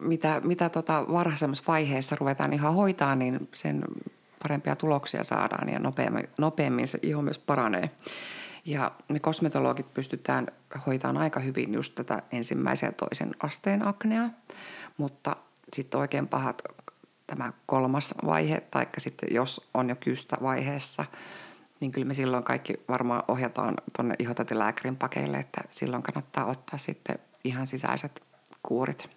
mitä, 0.00 0.40
mitä 0.44 0.68
tota 0.68 1.04
varhaisemmassa 1.12 1.64
vaiheessa 1.68 2.16
ruvetaan 2.20 2.52
ihan 2.52 2.74
hoitaa, 2.74 3.14
niin 3.14 3.48
sen 3.54 3.82
parempia 4.42 4.76
tuloksia 4.76 5.24
saadaan 5.24 5.68
ja 5.68 5.78
nopeammin, 5.78 6.28
nopeammin 6.38 6.88
se 6.88 6.98
iho 7.02 7.22
myös 7.22 7.38
paranee. 7.38 7.90
Ja 8.66 8.92
me 9.08 9.18
kosmetologit 9.18 9.94
pystytään 9.94 10.46
hoitamaan 10.86 11.16
aika 11.22 11.40
hyvin 11.40 11.74
just 11.74 11.94
tätä 11.94 12.22
ensimmäisen 12.32 12.86
ja 12.86 12.92
toisen 12.92 13.30
asteen 13.42 13.88
aknea, 13.88 14.28
mutta 14.96 15.36
sitten 15.74 16.00
oikein 16.00 16.28
pahat 16.28 16.62
tämä 17.26 17.52
kolmas 17.66 18.14
vaihe, 18.26 18.60
tai 18.60 18.86
sitten 18.98 19.28
jos 19.32 19.70
on 19.74 19.88
jo 19.88 19.96
kystä 19.96 20.36
vaiheessa, 20.42 21.04
niin 21.80 21.92
kyllä 21.92 22.06
me 22.06 22.14
silloin 22.14 22.44
kaikki 22.44 22.74
varmaan 22.88 23.22
ohjataan 23.28 23.74
tuonne 23.96 24.14
ihotatilääkärin 24.18 24.96
pakeille, 24.96 25.36
että 25.36 25.60
silloin 25.70 26.02
kannattaa 26.02 26.44
ottaa 26.44 26.78
sitten 26.78 27.18
ihan 27.44 27.66
sisäiset 27.66 28.22
kuurit 28.62 29.10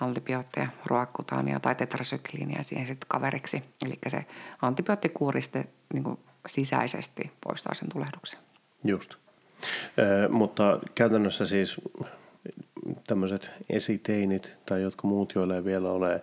antibiootteja, 0.00 0.68
ruokkutaania 0.86 1.60
tai 1.60 1.74
tetrasykliiniä 1.74 2.62
siihen 2.62 2.86
sitten 2.86 3.08
kaveriksi. 3.08 3.62
Eli 3.86 3.98
se 4.08 4.26
antibioottikuuriste 4.62 5.68
niin 5.94 6.18
sisäisesti 6.46 7.32
poistaa 7.40 7.74
sen 7.74 7.88
tulehduksen. 7.88 8.49
Just. 8.84 9.14
Ö, 9.98 10.28
mutta 10.28 10.78
käytännössä 10.94 11.46
siis 11.46 11.80
tämmöiset 13.06 13.50
esiteinit 13.70 14.56
tai 14.66 14.82
jotkut 14.82 15.10
muut, 15.10 15.32
joilla 15.34 15.54
ei 15.54 15.64
vielä 15.64 15.90
ole 15.90 16.22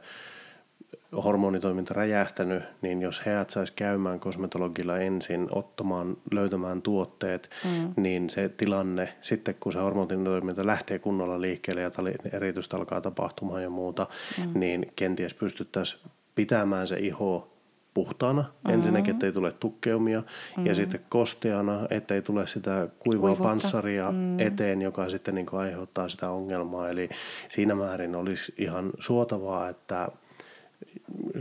hormonitoiminta 1.24 1.93
räjähtänyt, 1.93 2.63
niin 2.82 3.02
jos 3.02 3.26
he 3.26 3.32
saisi 3.48 3.74
käymään 3.74 4.20
kosmetologilla 4.20 4.98
ensin, 4.98 5.48
ottamaan, 5.52 6.17
löytämään 6.32 6.82
tuotteet, 6.82 7.50
mm. 7.63 7.93
niin 7.96 8.30
se 8.30 8.50
tilanne, 8.50 9.13
sitten 9.22 9.56
kun 9.60 9.74
se 9.74 9.80
hormonitoiminta 9.80 10.65
lähtee 10.65 11.00
kunnolla 11.00 11.41
liikkeelle 11.41 11.82
ja 11.82 11.91
erityisesti 12.34 12.76
alkaa 12.76 13.02
tapahtumaan 13.02 13.63
ja 13.63 13.70
muuta, 13.70 14.08
mm. 14.38 14.60
niin 14.60 14.91
kenties 14.96 15.34
pystyttäisiin 15.34 16.02
pitämään 16.36 16.88
se 16.88 16.98
iho 17.00 17.57
puhtaana. 17.98 18.42
Mm-hmm. 18.42 18.74
Ensinnäkin, 18.74 19.14
ettei 19.14 19.32
tule 19.32 19.52
tukkeumia 19.52 20.20
mm-hmm. 20.20 20.66
ja 20.66 20.76
sitten 20.76 21.02
kosteana, 21.10 21.88
ettei 21.90 22.22
tule 22.22 22.48
sitä 22.48 22.72
kuivaa 22.72 22.90
Kuivuutta. 23.00 23.44
panssaria 23.44 24.12
mm-hmm. 24.12 24.40
eteen, 24.40 24.82
joka 24.82 25.10
sitten 25.10 25.36
niin 25.36 25.46
kuin 25.46 25.60
aiheuttaa 25.60 26.10
sitä 26.10 26.30
ongelmaa. 26.30 26.90
Eli 26.90 27.10
siinä 27.50 27.76
määrin 27.76 28.16
olisi 28.16 28.54
ihan 28.58 28.90
suotavaa, 29.00 29.70
että 29.70 30.10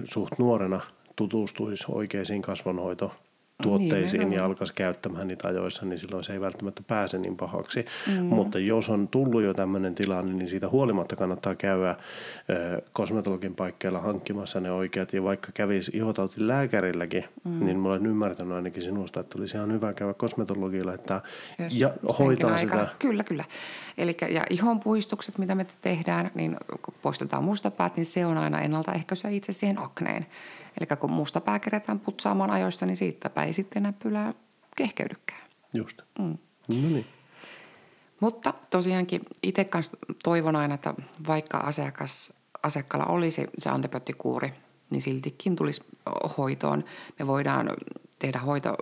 suht 0.04 0.38
nuorena 0.38 0.80
tutustuisi 1.16 1.84
oikeisiin 1.88 2.42
kasvonhoito 2.42 3.12
tuotteisiin 3.62 4.18
Nimenomaan. 4.20 4.38
ja 4.38 4.44
alkaisi 4.44 4.74
käyttämään 4.74 5.28
niitä 5.28 5.48
ajoissa, 5.48 5.86
niin 5.86 5.98
silloin 5.98 6.24
se 6.24 6.32
ei 6.32 6.40
välttämättä 6.40 6.82
pääse 6.86 7.18
niin 7.18 7.36
pahaksi. 7.36 7.84
Mm. 8.06 8.24
Mutta 8.24 8.58
jos 8.58 8.88
on 8.88 9.08
tullut 9.08 9.42
jo 9.42 9.54
tämmöinen 9.54 9.94
tilanne, 9.94 10.34
niin 10.34 10.48
siitä 10.48 10.68
huolimatta 10.68 11.16
kannattaa 11.16 11.54
käydä 11.54 11.90
äh, 11.90 11.96
kosmetologin 12.92 13.54
paikkeilla 13.54 14.00
hankkimassa 14.00 14.60
ne 14.60 14.72
oikeat. 14.72 15.12
Ja 15.12 15.22
vaikka 15.22 15.48
kävisi 15.54 15.90
ihotautin 15.94 16.48
lääkärilläkin, 16.48 17.24
mm. 17.44 17.66
niin 17.66 17.78
mä 17.78 17.88
olen 17.88 18.06
ymmärtänyt 18.06 18.52
ainakin 18.52 18.82
sinusta, 18.82 19.20
että 19.20 19.38
olisi 19.38 19.56
ihan 19.56 19.72
hyvä 19.72 19.92
käydä 19.92 20.14
kosmetologilla 20.14 20.94
että 20.94 21.20
ja 21.70 21.90
hoitaa 22.18 22.58
sitä. 22.58 22.88
Kyllä, 22.98 23.24
kyllä. 23.24 23.44
Eli 23.98 24.16
ja 24.30 24.44
ihonpuistukset, 24.50 25.38
mitä 25.38 25.54
me 25.54 25.66
tehdään, 25.80 26.30
niin 26.34 26.56
kun 26.82 26.94
poistetaan 27.02 27.44
mustapäät, 27.44 27.96
niin 27.96 28.06
se 28.06 28.26
on 28.26 28.38
aina 28.38 28.60
ennaltaehkäisyä 28.60 29.30
itse 29.30 29.52
siihen 29.52 29.78
akneen. 29.78 30.26
Eli 30.80 30.86
kun 31.00 31.10
musta 31.10 31.40
pää 31.40 31.58
kerätään 31.58 32.00
putsaamaan 32.00 32.50
ajoista, 32.50 32.86
niin 32.86 32.96
siitäpä 32.96 33.44
ei 33.44 33.52
sitten 33.52 33.82
näppylää 33.82 34.34
kehkeydykään. 34.76 35.42
Just. 35.74 36.02
Mm. 36.18 36.38
No 36.68 36.88
niin. 36.88 37.06
Mutta 38.20 38.54
tosiaankin 38.70 39.22
itse 39.42 39.64
kanssa 39.64 39.96
toivon 40.24 40.56
aina, 40.56 40.74
että 40.74 40.94
vaikka 41.26 41.58
asiakas, 41.58 42.32
asiakkaalla 42.62 43.06
olisi 43.06 43.46
se 43.58 43.70
antibioottikuuri, 43.70 44.52
niin 44.90 45.02
siltikin 45.02 45.56
tulisi 45.56 45.84
hoitoon. 46.38 46.84
Me 47.18 47.26
voidaan 47.26 47.70
tehdä 48.18 48.38
hoito, 48.38 48.76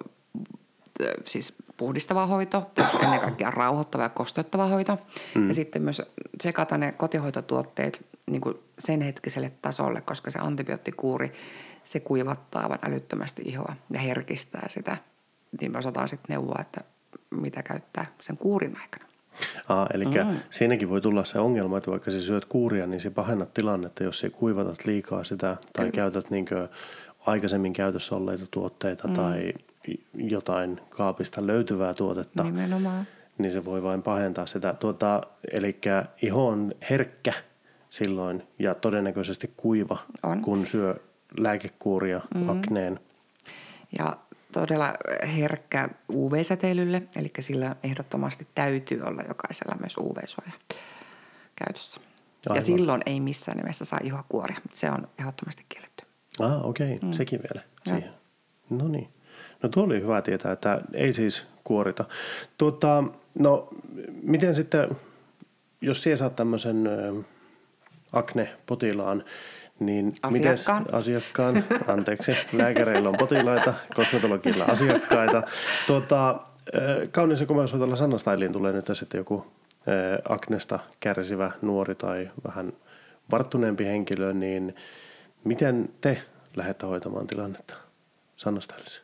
siis 1.25 1.55
puhdistava 1.77 2.27
hoito, 2.27 2.71
ennen 3.03 3.21
kaikkea 3.21 3.51
rauhoittava 3.51 4.03
ja 4.03 4.09
kostottava 4.09 4.67
hoito. 4.67 4.99
Mm. 5.35 5.49
Ja 5.49 5.55
sitten 5.55 5.83
myös 5.83 6.03
sekata 6.43 6.79
ne 6.79 6.93
kotihoitotuotteet 6.93 8.07
niin 8.31 8.41
kuin 8.41 8.55
sen 8.79 9.01
hetkiselle 9.01 9.53
tasolle, 9.63 10.01
koska 10.01 10.31
se 10.31 10.39
antibioottikuuri– 10.39 11.33
se 11.85 12.01
kuivattaa 12.01 12.63
aivan 12.63 12.79
älyttömästi 12.83 13.43
ihoa 13.43 13.77
ja 13.91 14.01
herkistää 14.01 14.67
sitä. 14.69 14.97
Niin 15.61 15.73
me 15.73 15.79
osataan 15.79 16.09
sitten 16.09 16.27
neuvoa, 16.29 16.59
että 16.61 16.81
mitä 17.31 17.63
käyttää 17.63 18.07
sen 18.21 18.37
kuurin 18.37 18.77
aikana. 18.81 19.05
Ah, 19.69 19.87
eli 19.95 20.05
mm. 20.05 20.37
siinäkin 20.51 20.89
voi 20.89 21.01
tulla 21.01 21.25
se 21.25 21.39
ongelma, 21.39 21.79
että 21.79 21.91
vaikka 21.91 22.11
sä 22.11 22.21
syöt 22.21 22.45
kuuria, 22.45 22.87
niin 22.87 23.01
se 23.01 23.11
pahennat 23.11 23.55
tilannetta, 23.55 24.05
jos 24.05 24.25
ei 24.25 24.31
kuivatat 24.31 24.85
liikaa 24.85 25.25
sitä 25.25 25.57
tai 25.73 25.85
Kyllä. 25.85 25.91
käytät 25.91 26.31
niin 26.31 26.47
aikaisemmin 27.27 27.73
käytössä 27.73 28.17
olleita 28.17 28.45
tuotteita 28.51 29.09
mm. 29.09 29.15
tai 29.15 29.53
jotain 30.15 30.81
kaapista 30.89 31.47
löytyvää 31.47 31.95
tuotetta. 31.95 32.43
Nimenomaan. 32.43 33.07
Niin 33.39 33.53
se 33.53 33.65
voi 33.65 33.83
vain 33.83 34.03
pahentaa 34.03 34.47
sitä. 34.47 34.75
Tuota, 34.75 35.21
eli 35.53 35.81
iho 36.23 36.49
on 36.49 36.73
herkkä 36.91 37.33
silloin 37.91 38.43
ja 38.59 38.75
todennäköisesti 38.75 39.53
kuiva, 39.57 39.99
on. 40.23 40.41
kun 40.41 40.67
syö 40.67 40.97
lääkekuuria 41.39 42.21
mm. 42.35 42.49
akneen. 42.49 43.01
Ja 43.99 44.17
todella 44.53 44.95
herkkä 45.37 45.89
UV-säteilylle, 46.13 47.03
eli 47.17 47.33
sillä 47.41 47.77
ehdottomasti 47.83 48.47
täytyy 48.55 49.01
olla 49.03 49.23
jokaisella 49.29 49.77
myös 49.81 49.97
UV-suoja 49.97 50.53
käytössä. 51.57 52.01
Aivan. 52.47 52.57
Ja 52.57 52.63
silloin 52.63 53.03
ei 53.07 53.21
missään 53.21 53.59
nimessä 53.59 53.85
saa 53.85 54.01
ihokuoria, 54.03 54.57
mutta 54.63 54.77
se 54.77 54.91
on 54.91 55.09
ehdottomasti 55.19 55.65
kielletty. 55.69 56.05
Ah, 56.41 56.67
okei, 56.67 56.97
okay. 56.97 57.09
mm. 57.09 57.13
sekin 57.13 57.41
vielä 57.43 57.67
siihen. 57.85 58.11
No 58.71 58.89
niin. 58.89 59.09
No 59.63 59.69
tuo 59.69 59.85
oli 59.85 60.01
hyvä 60.01 60.23
tietää, 60.23 60.53
että 60.53 60.81
ei 60.93 61.13
siis 61.13 61.47
kuorita. 61.65 62.05
Tuota, 62.59 63.05
no 63.39 63.69
miten 64.23 64.57
sitten, 64.57 64.89
jos 65.81 66.03
sinä 66.03 66.17
saat 66.17 66.37
tämmöisen 66.37 66.89
akne-potilaan, 68.13 69.25
niin 69.81 70.15
asiakkaan. 70.23 70.83
Mites, 70.83 70.95
asiakkaan, 70.95 71.65
anteeksi, 71.89 72.37
lääkäreillä 72.53 73.09
on 73.09 73.17
potilaita, 73.19 73.75
kosmetologilla 73.95 74.65
asiakkaita. 74.65 75.43
Tuota, 75.87 76.41
kaunis 77.11 77.41
ja 77.41 77.47
komeushoitolla 77.47 77.97
Sannastailiin 77.97 78.53
tulee 78.53 78.73
nyt 78.73 78.87
sitten 78.93 79.19
joku 79.19 79.47
aknesta 80.29 80.79
kärsivä 81.01 81.51
nuori 81.63 81.95
tai 81.95 82.31
vähän 82.47 82.73
varttuneempi 83.31 83.85
henkilö, 83.85 84.33
niin 84.33 84.75
miten 85.45 85.89
te 86.01 86.23
lähdette 86.57 86.87
hoitamaan 86.87 87.27
tilannetta 87.27 87.77
Sannastailissa? 88.37 89.03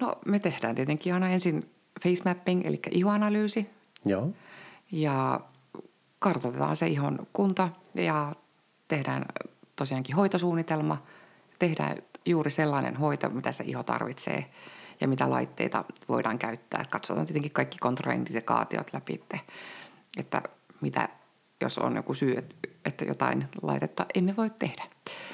No 0.00 0.18
me 0.26 0.38
tehdään 0.38 0.74
tietenkin 0.74 1.14
aina 1.14 1.30
ensin 1.30 1.70
face 2.02 2.22
mapping, 2.24 2.66
eli 2.66 2.80
ihoanalyysi. 2.90 3.70
Joo. 4.04 4.30
Ja 4.92 5.40
kartoitetaan 6.18 6.76
se 6.76 6.86
ihon 6.86 7.26
kunta 7.32 7.68
ja 7.94 8.32
tehdään 8.88 9.24
tosiaankin 9.76 10.16
hoitosuunnitelma, 10.16 11.02
tehdään 11.58 11.96
juuri 12.26 12.50
sellainen 12.50 12.96
hoito, 12.96 13.30
mitä 13.30 13.52
se 13.52 13.64
iho 13.66 13.82
tarvitsee 13.82 14.50
ja 15.00 15.08
mitä 15.08 15.30
laitteita 15.30 15.84
voidaan 16.08 16.38
käyttää. 16.38 16.84
Katsotaan 16.90 17.26
tietenkin 17.26 17.52
kaikki 17.52 17.78
kontraindikaatiot 17.78 18.90
läpi, 18.92 19.24
että 20.16 20.42
mitä 20.80 21.08
jos 21.60 21.78
on 21.78 21.96
joku 21.96 22.14
syy, 22.14 22.36
että, 22.84 23.04
jotain 23.04 23.48
laitetta 23.62 24.06
emme 24.14 24.36
voi 24.36 24.50
tehdä. 24.50 24.82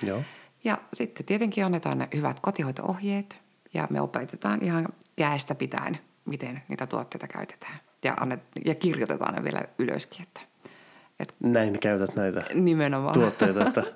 Joo. 0.03 0.23
Ja 0.65 0.79
sitten 0.93 1.27
tietenkin 1.27 1.65
annetaan 1.65 1.99
ne 1.99 2.09
hyvät 2.15 2.41
kotihoito-ohjeet 2.41 3.39
ja 3.75 3.87
me 3.91 4.01
opetetaan 4.01 4.63
ihan 4.63 4.89
käestä 5.17 5.55
pitäen, 5.55 5.99
miten 6.25 6.63
niitä 6.69 6.87
tuotteita 6.87 7.27
käytetään. 7.27 7.81
Ja, 8.05 8.15
annet, 8.21 8.41
ja 8.65 8.75
kirjoitetaan 8.75 9.35
ne 9.35 9.45
vielä 9.45 9.63
ylöskin, 9.79 10.23
että, 10.23 10.41
että 11.21 11.35
Näin 11.41 11.79
käytät 11.81 12.17
näitä 12.17 12.45
nimenomaan. 12.55 13.15
tuotteita, 13.15 13.67
että 13.67 13.83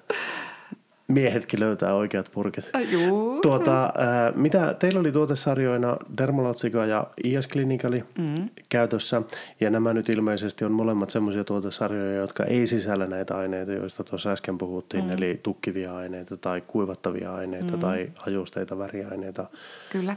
miehetkin 1.08 1.60
löytää 1.60 1.94
oikeat 1.94 2.30
purkit. 2.32 2.70
Juu. 2.90 3.40
Tuota, 3.40 3.82
ää, 3.82 4.32
mitä 4.34 4.74
teillä 4.78 5.00
oli 5.00 5.12
tuotesarjoina 5.12 5.96
Dermalotsika 6.18 6.86
ja 6.86 7.06
IS 7.24 7.48
Clinicali 7.48 8.04
mm. 8.18 8.48
käytössä, 8.68 9.22
ja 9.60 9.70
nämä 9.70 9.92
nyt 9.92 10.08
ilmeisesti 10.08 10.64
on 10.64 10.72
molemmat 10.72 11.10
semmoisia 11.10 11.44
tuotesarjoja, 11.44 12.20
jotka 12.20 12.44
ei 12.44 12.66
sisällä 12.66 13.06
näitä 13.06 13.36
aineita, 13.36 13.72
joista 13.72 14.04
tuossa 14.04 14.30
äsken 14.30 14.58
puhuttiin, 14.58 15.04
mm. 15.04 15.10
eli 15.10 15.40
tukkivia 15.42 15.96
aineita 15.96 16.36
tai 16.36 16.62
kuivattavia 16.66 17.34
aineita 17.34 17.72
mm. 17.72 17.78
tai 17.78 18.10
hajusteita, 18.18 18.78
väriaineita 18.78 19.46
Kyllä. 19.92 20.16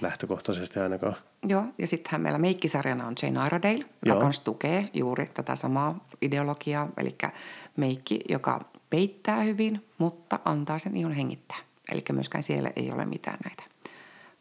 Lähtökohtaisesti 0.00 0.80
ainakaan. 0.80 1.16
Joo, 1.46 1.64
ja 1.78 1.86
sittenhän 1.86 2.20
meillä 2.20 2.38
meikkisarjana 2.38 3.06
on 3.06 3.14
Jane 3.22 3.46
Iredale, 3.46 3.84
joka 4.04 4.24
myös 4.24 4.40
tukee 4.40 4.88
juuri 4.94 5.30
tätä 5.34 5.56
samaa 5.56 6.06
ideologiaa, 6.22 6.88
eli 6.96 7.14
meikki, 7.76 8.20
joka 8.28 8.64
peittää 8.90 9.42
hyvin, 9.42 9.84
mutta 9.98 10.38
antaa 10.44 10.78
sen 10.78 10.96
ihon 10.96 11.12
hengittää. 11.12 11.58
Eli 11.92 12.04
myöskään 12.12 12.42
siellä 12.42 12.70
ei 12.76 12.92
ole 12.92 13.06
mitään 13.06 13.38
näitä 13.44 13.62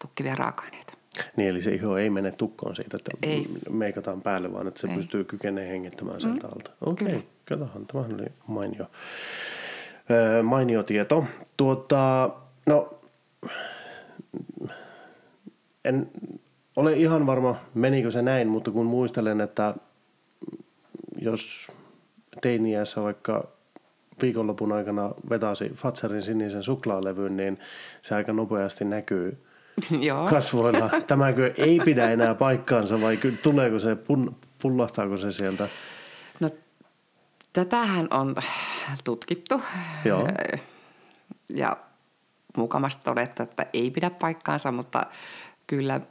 tukkivia 0.01 0.35
raaka-aineita. 0.35 0.93
Niin, 1.35 1.49
eli 1.49 1.61
se 1.61 1.73
iho 1.73 1.97
ei 1.97 2.09
mene 2.09 2.31
tukkoon 2.31 2.75
siitä, 2.75 2.97
että 2.97 3.11
Ei. 3.21 3.47
meikataan 3.69 4.21
päälle, 4.21 4.53
vaan 4.53 4.67
että 4.67 4.81
se 4.81 4.87
Ei. 4.87 4.95
pystyy 4.95 5.23
kykenee 5.23 5.69
hengittämään 5.69 6.21
sieltä 6.21 6.47
alta. 6.47 6.71
Okei, 6.81 7.07
okay. 7.07 7.21
Katsotaan, 7.49 7.85
tämähän 7.85 8.13
oli 8.13 8.31
mainio, 8.47 8.85
öö, 10.11 10.43
mainio 10.43 10.83
tieto. 10.83 11.25
Tuota, 11.57 12.29
no, 12.65 12.99
en 15.85 16.11
ole 16.75 16.93
ihan 16.93 17.25
varma, 17.25 17.55
menikö 17.73 18.11
se 18.11 18.21
näin, 18.21 18.47
mutta 18.47 18.71
kun 18.71 18.85
muistelen, 18.85 19.41
että 19.41 19.73
jos 21.21 21.67
teiniässä 22.41 23.03
vaikka 23.03 23.47
viikonlopun 24.21 24.71
aikana 24.71 25.11
vetäisi 25.29 25.69
Fatserin 25.69 26.21
sinisen 26.21 26.63
suklaalevyn, 26.63 27.37
niin 27.37 27.59
se 28.01 28.15
aika 28.15 28.33
nopeasti 28.33 28.85
näkyy 28.85 29.43
Joo, 30.07 30.27
kasvoilla. 30.27 30.89
Tämäkö 31.07 31.53
ei 31.57 31.79
pidä 31.85 32.11
enää 32.11 32.35
paikkaansa 32.35 33.01
vai 33.01 33.19
tuleeko 33.43 33.79
se, 33.79 33.95
pun, 33.95 34.35
pullahtaako 34.61 35.17
se 35.17 35.31
sieltä? 35.31 35.69
no 36.39 36.49
tätähän 37.53 38.07
on 38.11 38.35
tutkittu 39.03 39.61
Joo. 40.05 40.27
ja 41.55 41.77
mukavasti 42.57 43.03
todettu, 43.03 43.43
että 43.43 43.65
ei 43.73 43.91
pidä 43.91 44.09
paikkaansa, 44.09 44.71
mutta 44.71 45.05
kyllä 45.67 46.01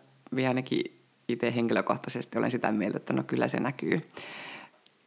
ainakin 0.48 1.00
itse 1.28 1.54
henkilökohtaisesti 1.54 2.38
olen 2.38 2.50
sitä 2.50 2.72
mieltä, 2.72 2.96
että 2.96 3.12
no 3.12 3.22
kyllä 3.22 3.48
se 3.48 3.60
näkyy. 3.60 4.00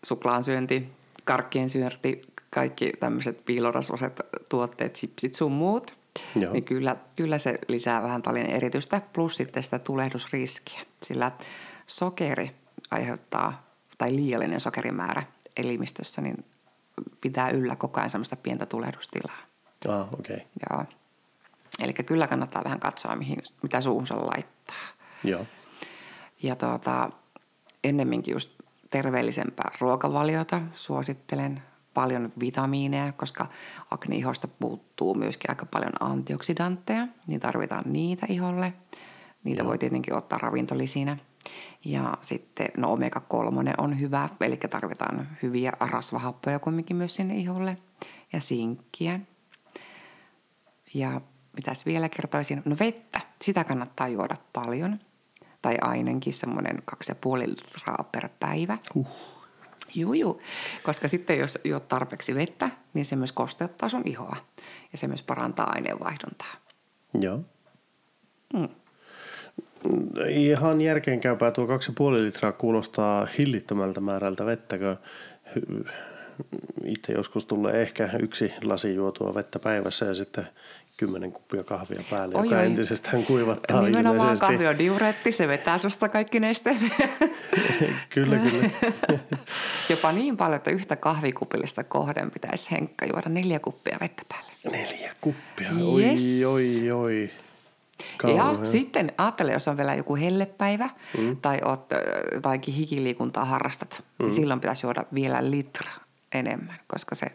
Suklaan 0.05 0.43
syönti, 0.43 0.89
karkkien 1.25 1.69
syönti, 1.69 2.21
kaikki 2.49 2.91
tämmöiset 2.99 3.45
piilorasvaset 3.45 4.19
tuotteet, 4.49 4.93
chipsit 4.93 5.35
sun 5.35 5.51
muut, 5.51 5.95
Joo. 6.35 6.53
niin 6.53 6.63
kyllä, 6.63 6.95
kyllä 7.15 7.37
se 7.37 7.59
lisää 7.67 8.03
vähän 8.03 8.21
talin 8.21 8.45
eritystä, 8.45 9.01
plus 9.13 9.37
sitten 9.37 9.63
sitä 9.63 9.79
tulehdusriskiä, 9.79 10.81
sillä 11.03 11.31
sokeri 11.85 12.51
aiheuttaa, 12.91 13.69
tai 13.97 14.15
liiallinen 14.15 14.59
sokerimäärä 14.59 15.23
elimistössä, 15.57 16.21
niin 16.21 16.45
pitää 17.21 17.49
yllä 17.49 17.75
koko 17.75 17.99
ajan 17.99 18.09
semmoista 18.09 18.35
pientä 18.35 18.65
tulehdustilaa. 18.65 19.37
Ah, 19.89 20.13
okei. 20.13 20.35
Okay. 20.35 20.47
Joo. 20.69 20.98
Eli 21.79 21.93
kyllä 21.93 22.27
kannattaa 22.27 22.63
vähän 22.63 22.79
katsoa, 22.79 23.15
mihin, 23.15 23.43
mitä 23.63 23.81
suuhunsa 23.81 24.15
laittaa. 24.15 24.75
Joo. 25.23 25.45
Ja 26.43 26.55
tuota, 26.55 27.09
ennemminkin 27.83 28.31
just 28.31 28.51
terveellisempää 28.89 29.71
ruokavaliota 29.79 30.61
suosittelen. 30.73 31.61
Paljon 31.93 32.33
vitamiineja, 32.39 33.11
koska 33.11 33.47
akne-ihosta 33.91 34.47
puuttuu 34.47 35.15
myöskin 35.15 35.51
aika 35.51 35.65
paljon 35.65 35.93
antioksidantteja, 35.99 37.07
niin 37.27 37.39
tarvitaan 37.39 37.83
niitä 37.87 38.25
iholle. 38.29 38.73
Niitä 39.43 39.61
Joo. 39.61 39.67
voi 39.67 39.77
tietenkin 39.77 40.13
ottaa 40.13 40.39
ravintolisinä. 40.39 41.17
Ja 41.85 42.17
sitten 42.21 42.67
no 42.77 42.95
omega-3 42.95 43.73
on 43.77 43.99
hyvä, 43.99 44.29
eli 44.41 44.57
tarvitaan 44.57 45.27
hyviä 45.43 45.73
rasvahappoja 45.79 46.59
kumminkin 46.59 46.95
myös 46.95 47.15
sinne 47.15 47.35
iholle. 47.35 47.77
Ja 48.33 48.39
sinkkiä. 48.39 49.19
Ja 50.93 51.21
mitäs 51.59 51.85
vielä 51.85 52.09
kertoisin? 52.09 52.61
No 52.65 52.75
vettä, 52.79 53.21
sitä 53.41 53.63
kannattaa 53.63 54.07
juoda 54.07 54.35
paljon. 54.53 54.99
Tai 55.61 55.77
ainakin 55.81 56.33
semmoinen 56.33 56.83
2,5 56.91 57.49
litraa 57.49 58.09
per 58.11 58.29
päivä. 58.39 58.77
Uh. 58.95 59.07
Juu, 59.95 60.13
juu. 60.13 60.41
Koska 60.83 61.07
sitten 61.07 61.39
jos 61.39 61.59
juot 61.63 61.87
tarpeeksi 61.87 62.35
vettä, 62.35 62.69
niin 62.93 63.05
se 63.05 63.15
myös 63.15 63.31
kosteuttaa 63.31 63.89
sun 63.89 64.01
ihoa. 64.05 64.35
Ja 64.91 64.97
se 64.97 65.07
myös 65.07 65.23
parantaa 65.23 65.71
aineenvaihduntaa. 65.75 66.53
Joo. 67.21 67.39
Mm. 68.53 68.69
Ihan 70.27 70.81
järkeenkäypää 70.81 71.51
tuo 71.51 71.65
2,5 71.65 71.71
litraa 72.13 72.51
kuulostaa 72.51 73.27
hillittömältä 73.37 74.01
määrältä 74.01 74.45
vettä, 74.45 74.77
kun 74.77 74.97
itse 76.85 77.13
joskus 77.13 77.45
tulee 77.45 77.81
ehkä 77.81 78.09
yksi 78.19 78.53
lasi 78.63 78.95
juotua 78.95 79.35
vettä 79.35 79.59
päivässä 79.59 80.05
ja 80.05 80.13
sitten 80.13 80.47
kymmenen 80.99 81.31
kuppia 81.31 81.63
kahvia 81.63 82.03
päälle, 82.09 82.35
Oi, 82.35 82.45
joka 82.45 82.57
oi. 82.57 82.65
entisestään 82.65 83.23
kuivattaa 83.23 83.81
Nimenomaan 83.81 84.15
ilmeisesti. 84.15 84.45
kahvi 84.45 84.67
on 84.67 84.77
diureetti, 84.77 85.31
se 85.31 85.47
vetää 85.47 85.77
susta 85.77 86.09
kaikki 86.09 86.39
nesteet. 86.39 86.77
kyllä, 88.13 88.37
kyllä. 88.37 88.69
Jopa 89.89 90.11
niin 90.11 90.37
paljon, 90.37 90.55
että 90.55 90.71
yhtä 90.71 90.95
kahvikupillista 90.95 91.83
kohden 91.83 92.31
pitäisi 92.31 92.71
Henkka 92.71 93.05
juoda 93.05 93.29
neljä 93.29 93.59
kuppia 93.59 93.97
vettä 94.01 94.23
päälle. 94.29 94.77
Neljä 94.77 95.15
kuppia. 95.21 95.69
Yes. 95.99 96.21
Oi, 96.45 96.45
oi, 96.45 96.91
oi. 96.91 97.31
Ja 98.35 98.65
sitten 98.65 99.11
ajattele, 99.17 99.51
jos 99.51 99.67
on 99.67 99.77
vielä 99.77 99.95
joku 99.95 100.15
hellepäivä 100.15 100.89
mm. 101.17 101.37
tai 101.37 101.59
oot 101.65 101.89
jotakin 102.33 102.73
hikiliikuntaa 102.73 103.45
harrastat, 103.45 104.03
mm. 104.19 104.25
niin 104.25 104.35
silloin 104.35 104.59
pitäisi 104.59 104.85
juoda 104.85 105.05
vielä 105.13 105.51
litra 105.51 105.91
enemmän, 106.31 106.79
koska 106.87 107.15
se 107.15 107.27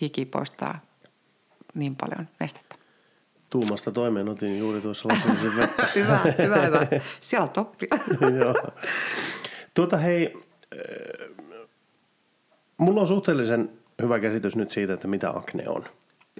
hiki 0.00 0.24
poistaa 0.24 0.80
niin 1.74 1.96
paljon 1.96 2.28
nestettä. 2.40 2.73
Tuumasta 3.54 3.92
toimeen 3.92 4.28
otin 4.28 4.58
juuri 4.58 4.80
tuossa 4.80 5.08
lasillisen 5.08 5.56
vettä. 5.60 5.88
hyvä, 5.94 6.18
hyvä, 6.38 6.56
hyvä. 6.56 6.86
Siellä 7.20 7.42
on 7.42 7.50
toppia. 7.50 7.88
Joo. 8.40 8.54
Tuota 9.74 9.96
hei, 9.96 10.32
äh, 10.74 11.28
mulla 12.80 13.00
on 13.00 13.06
suhteellisen 13.06 13.70
hyvä 14.02 14.18
käsitys 14.20 14.56
nyt 14.56 14.70
siitä, 14.70 14.92
että 14.92 15.08
mitä 15.08 15.30
akne 15.30 15.68
on. 15.68 15.84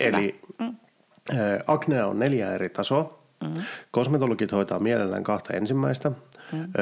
Eli 0.01 0.41
mm. 0.59 0.77
aknea 1.67 2.07
on 2.07 2.19
neljä 2.19 2.55
eri 2.55 2.69
tasoa. 2.69 3.24
Mm. 3.43 3.63
Kosmetologit 3.91 4.53
hoitaa 4.53 4.79
mielellään 4.79 5.23
kahta 5.23 5.53
ensimmäistä. 5.53 6.13
Mm. 6.53 6.73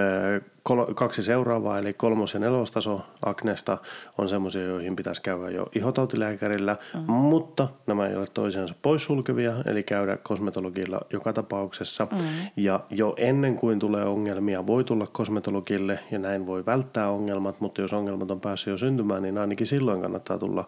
Kol- 0.63 0.95
kaksi 0.95 1.23
seuraavaa, 1.23 1.79
eli 1.79 1.93
kolmos- 1.93 2.35
ja 2.35 2.41
nelostaso 2.41 3.01
aknesta 3.25 3.79
on 4.19 4.29
semmoisia, 4.29 4.63
joihin 4.63 4.97
pitäisi 4.97 5.23
käydä 5.23 5.51
jo 5.51 5.67
ihotautilääkärillä, 5.75 6.77
mm. 6.95 7.01
mutta 7.13 7.69
nämä 7.87 8.07
ei 8.07 8.17
ole 8.17 8.27
toisiansa 8.35 8.75
poissulkevia, 8.83 9.53
eli 9.67 9.83
käydä 9.83 10.17
kosmetologilla 10.17 11.01
joka 11.13 11.33
tapauksessa. 11.33 12.07
Mm. 12.13 12.19
Ja 12.57 12.81
jo 12.91 13.15
ennen 13.17 13.57
kuin 13.57 13.79
tulee 13.79 14.05
ongelmia, 14.05 14.67
voi 14.67 14.85
tulla 14.85 15.07
kosmetologille 15.07 15.99
ja 16.11 16.19
näin 16.19 16.47
voi 16.47 16.67
välttää 16.67 17.11
ongelmat, 17.11 17.61
mutta 17.61 17.81
jos 17.81 17.93
ongelmat 17.93 18.31
on 18.31 18.41
päässyt 18.41 18.71
jo 18.71 18.77
syntymään, 18.77 19.23
niin 19.23 19.39
ainakin 19.39 19.67
silloin 19.67 20.01
kannattaa 20.01 20.39
tulla 20.39 20.65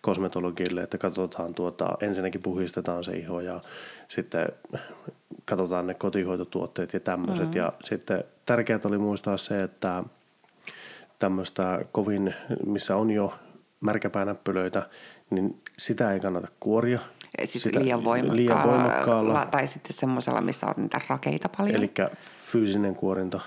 kosmetologille, 0.00 0.82
että 0.82 0.98
katsotaan 0.98 1.54
tuota, 1.54 1.88
ensinnäkin 2.00 2.42
puhistetaan 2.42 3.04
se 3.04 3.12
iho 3.12 3.40
ja 3.40 3.60
sitten 4.08 4.46
katsotaan 5.56 5.86
ne 5.86 5.94
kotihoitotuotteet 5.94 6.92
ja 6.92 7.00
tämmöiset. 7.00 7.48
Mm. 7.48 7.56
Ja 7.56 7.72
sitten 7.84 8.24
tärkeää 8.46 8.80
oli 8.84 8.98
muistaa 8.98 9.36
se, 9.36 9.62
että 9.62 10.04
tämmöistä 11.18 11.84
kovin, 11.92 12.34
missä 12.66 12.96
on 12.96 13.10
jo 13.10 13.34
märkäpäänäppylöitä, 13.80 14.88
niin 15.30 15.60
sitä 15.78 16.12
ei 16.12 16.20
kannata 16.20 16.48
kuoria. 16.60 17.00
Siis 17.44 17.64
sitä, 17.64 17.80
liian 17.80 18.04
voimakkaalla, 18.04 18.36
liian 18.36 18.62
voimakkaalla. 18.68 19.46
Tai 19.50 19.66
sitten 19.66 19.92
semmoisella, 19.92 20.40
missä 20.40 20.66
on 20.66 20.74
niitä 20.76 21.00
rakeita 21.08 21.48
paljon. 21.48 21.76
Eli 21.76 21.92
fyysinen 22.20 22.94
kuorinta 22.94 23.40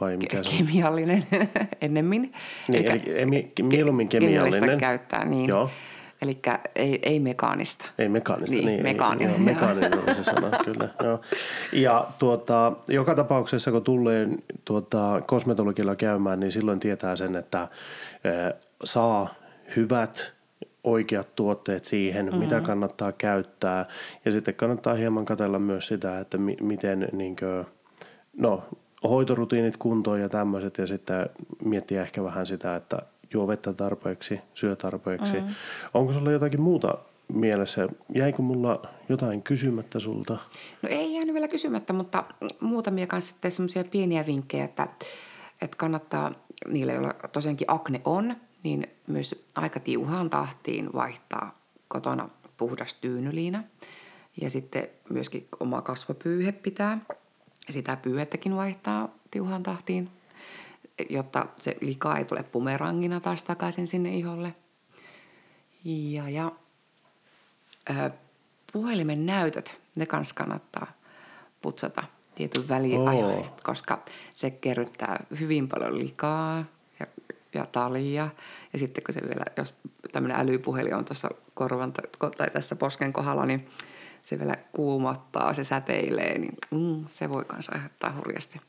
vai 0.00 0.16
mikä 0.16 0.42
se 0.42 0.50
on? 0.50 0.56
Kemiallinen 0.56 1.24
ennemmin. 1.80 2.32
Niin, 2.68 2.90
eli, 2.90 3.02
eli 3.20 3.52
mieluummin 3.62 4.08
kemiallinen. 4.08 4.78
käyttää, 4.78 5.24
niin. 5.24 5.48
Joo. 5.48 5.70
Eli 6.22 6.38
ei, 6.74 6.98
ei 7.02 7.20
mekaanista. 7.20 7.84
Ei 7.98 8.08
mekaanista, 8.08 8.56
Niin, 8.56 8.66
niin, 8.66 8.82
mekaaninen, 8.82 9.30
Ei, 9.30 9.36
joo, 9.36 9.44
mekaaninen 9.44 9.98
on 10.08 10.14
se 10.14 10.24
sana, 10.24 10.50
kyllä. 10.64 10.88
Joo. 11.02 11.20
Ja 11.72 12.08
tuota, 12.18 12.72
joka 12.88 13.14
tapauksessa, 13.14 13.70
kun 13.70 13.84
tulee 13.84 14.28
tuota, 14.64 15.22
kosmetologilla 15.26 15.96
käymään, 15.96 16.40
niin 16.40 16.52
silloin 16.52 16.80
tietää 16.80 17.16
sen, 17.16 17.36
että 17.36 17.58
ää, 17.58 17.68
saa 18.84 19.34
hyvät 19.76 20.32
oikeat 20.84 21.34
tuotteet 21.34 21.84
siihen, 21.84 22.26
mm-hmm. 22.26 22.40
mitä 22.40 22.60
kannattaa 22.60 23.12
käyttää. 23.12 23.86
Ja 24.24 24.32
sitten 24.32 24.54
kannattaa 24.54 24.94
hieman 24.94 25.24
katella 25.24 25.58
myös 25.58 25.86
sitä, 25.86 26.18
että 26.18 26.38
mi- 26.38 26.56
miten 26.60 27.08
niin 27.12 27.36
kuin, 27.36 27.66
no, 28.36 28.62
hoitorutiinit 29.02 29.76
kuntoon 29.76 30.20
ja 30.20 30.28
tämmöiset 30.28 30.78
ja 30.78 30.86
sitten 30.86 31.30
miettiä 31.64 32.02
ehkä 32.02 32.24
vähän 32.24 32.46
sitä, 32.46 32.76
että 32.76 33.02
juo 33.32 33.48
vettä 33.48 33.72
tarpeeksi, 33.72 34.40
syö 34.54 34.76
tarpeeksi. 34.76 35.40
Mm. 35.40 35.46
Onko 35.94 36.12
sulla 36.12 36.30
jotakin 36.30 36.60
muuta 36.60 36.98
mielessä? 37.32 37.88
Jäikö 38.14 38.42
mulla 38.42 38.82
jotain 39.08 39.42
kysymättä 39.42 39.98
sulta? 39.98 40.38
No 40.82 40.88
ei 40.88 41.14
jäänyt 41.14 41.34
vielä 41.34 41.48
kysymättä, 41.48 41.92
mutta 41.92 42.24
muutamia 42.60 43.06
kanssa 43.06 43.32
sitten 43.32 43.50
semmoisia 43.50 43.84
pieniä 43.84 44.26
vinkkejä, 44.26 44.64
että, 44.64 44.88
että 45.62 45.76
kannattaa 45.76 46.32
niille, 46.68 46.92
joilla 46.92 47.14
tosiaankin 47.32 47.70
akne 47.70 48.00
on, 48.04 48.36
niin 48.64 48.86
myös 49.06 49.44
aika 49.54 49.80
tiuhaan 49.80 50.30
tahtiin 50.30 50.92
vaihtaa 50.92 51.58
kotona 51.88 52.28
puhdas 52.56 52.94
tyynyliina. 52.94 53.64
Ja 54.40 54.50
sitten 54.50 54.88
myöskin 55.10 55.48
oma 55.60 55.82
kasvopyyhe 55.82 56.52
pitää. 56.52 56.98
Sitä 57.70 57.96
pyyhettäkin 57.96 58.56
vaihtaa 58.56 59.08
tiuhaan 59.30 59.62
tahtiin, 59.62 60.10
jotta 61.10 61.46
se 61.60 61.76
lika 61.80 62.16
ei 62.16 62.24
tule 62.24 62.42
pumerangina 62.42 63.20
taas 63.20 63.44
takaisin 63.44 63.86
sinne 63.86 64.14
iholle. 64.14 64.54
Ja, 65.84 66.28
ja 66.28 66.52
äh, 67.90 68.12
puhelimen 68.72 69.26
näytöt, 69.26 69.80
ne 69.96 70.06
kanssa 70.06 70.34
kannattaa 70.34 70.86
putsata 71.62 72.04
tietyn 72.34 72.68
väliajoin, 72.68 73.38
oh. 73.38 73.56
koska 73.62 74.02
se 74.34 74.50
kerryttää 74.50 75.26
hyvin 75.40 75.68
paljon 75.68 75.98
likaa 75.98 76.64
ja, 77.00 77.06
ja 77.54 77.66
talia. 77.66 78.28
Ja 78.72 78.78
sitten 78.78 79.04
kun 79.04 79.14
se 79.14 79.20
vielä, 79.28 79.44
jos 79.56 79.74
tämmöinen 80.12 80.40
älypuhelin 80.40 80.94
on 80.94 81.04
tuossa 81.04 81.28
korvan 81.54 81.92
tai 81.92 82.50
tässä 82.52 82.76
posken 82.76 83.12
kohdalla, 83.12 83.46
niin 83.46 83.68
se 84.22 84.38
vielä 84.38 84.56
kuumottaa, 84.72 85.54
se 85.54 85.64
säteilee, 85.64 86.38
niin 86.38 86.54
mm, 86.70 87.04
se 87.08 87.28
voi 87.28 87.44
myös 87.52 87.68
aiheuttaa 87.68 88.12
hurjasti 88.16 88.60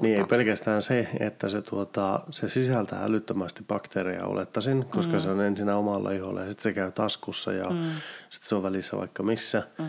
niin 0.00 0.18
ei 0.18 0.24
pelkästään 0.24 0.82
se, 0.82 1.08
että 1.20 1.48
se, 1.48 1.62
tuota, 1.62 2.20
se 2.30 2.48
sisältää 2.48 3.04
älyttömästi 3.04 3.64
bakteereja 3.68 4.26
olettaisin, 4.26 4.84
koska 4.90 5.12
mm. 5.12 5.18
se 5.18 5.30
on 5.30 5.40
ensin 5.40 5.68
omalla 5.68 6.10
iholla 6.10 6.40
ja 6.40 6.46
sitten 6.48 6.62
se 6.62 6.72
käy 6.72 6.92
taskussa 6.92 7.52
ja 7.52 7.70
mm. 7.70 7.80
sitten 8.30 8.48
se 8.48 8.54
on 8.54 8.62
välissä 8.62 8.96
vaikka 8.96 9.22
missä. 9.22 9.62
Mm. 9.78 9.86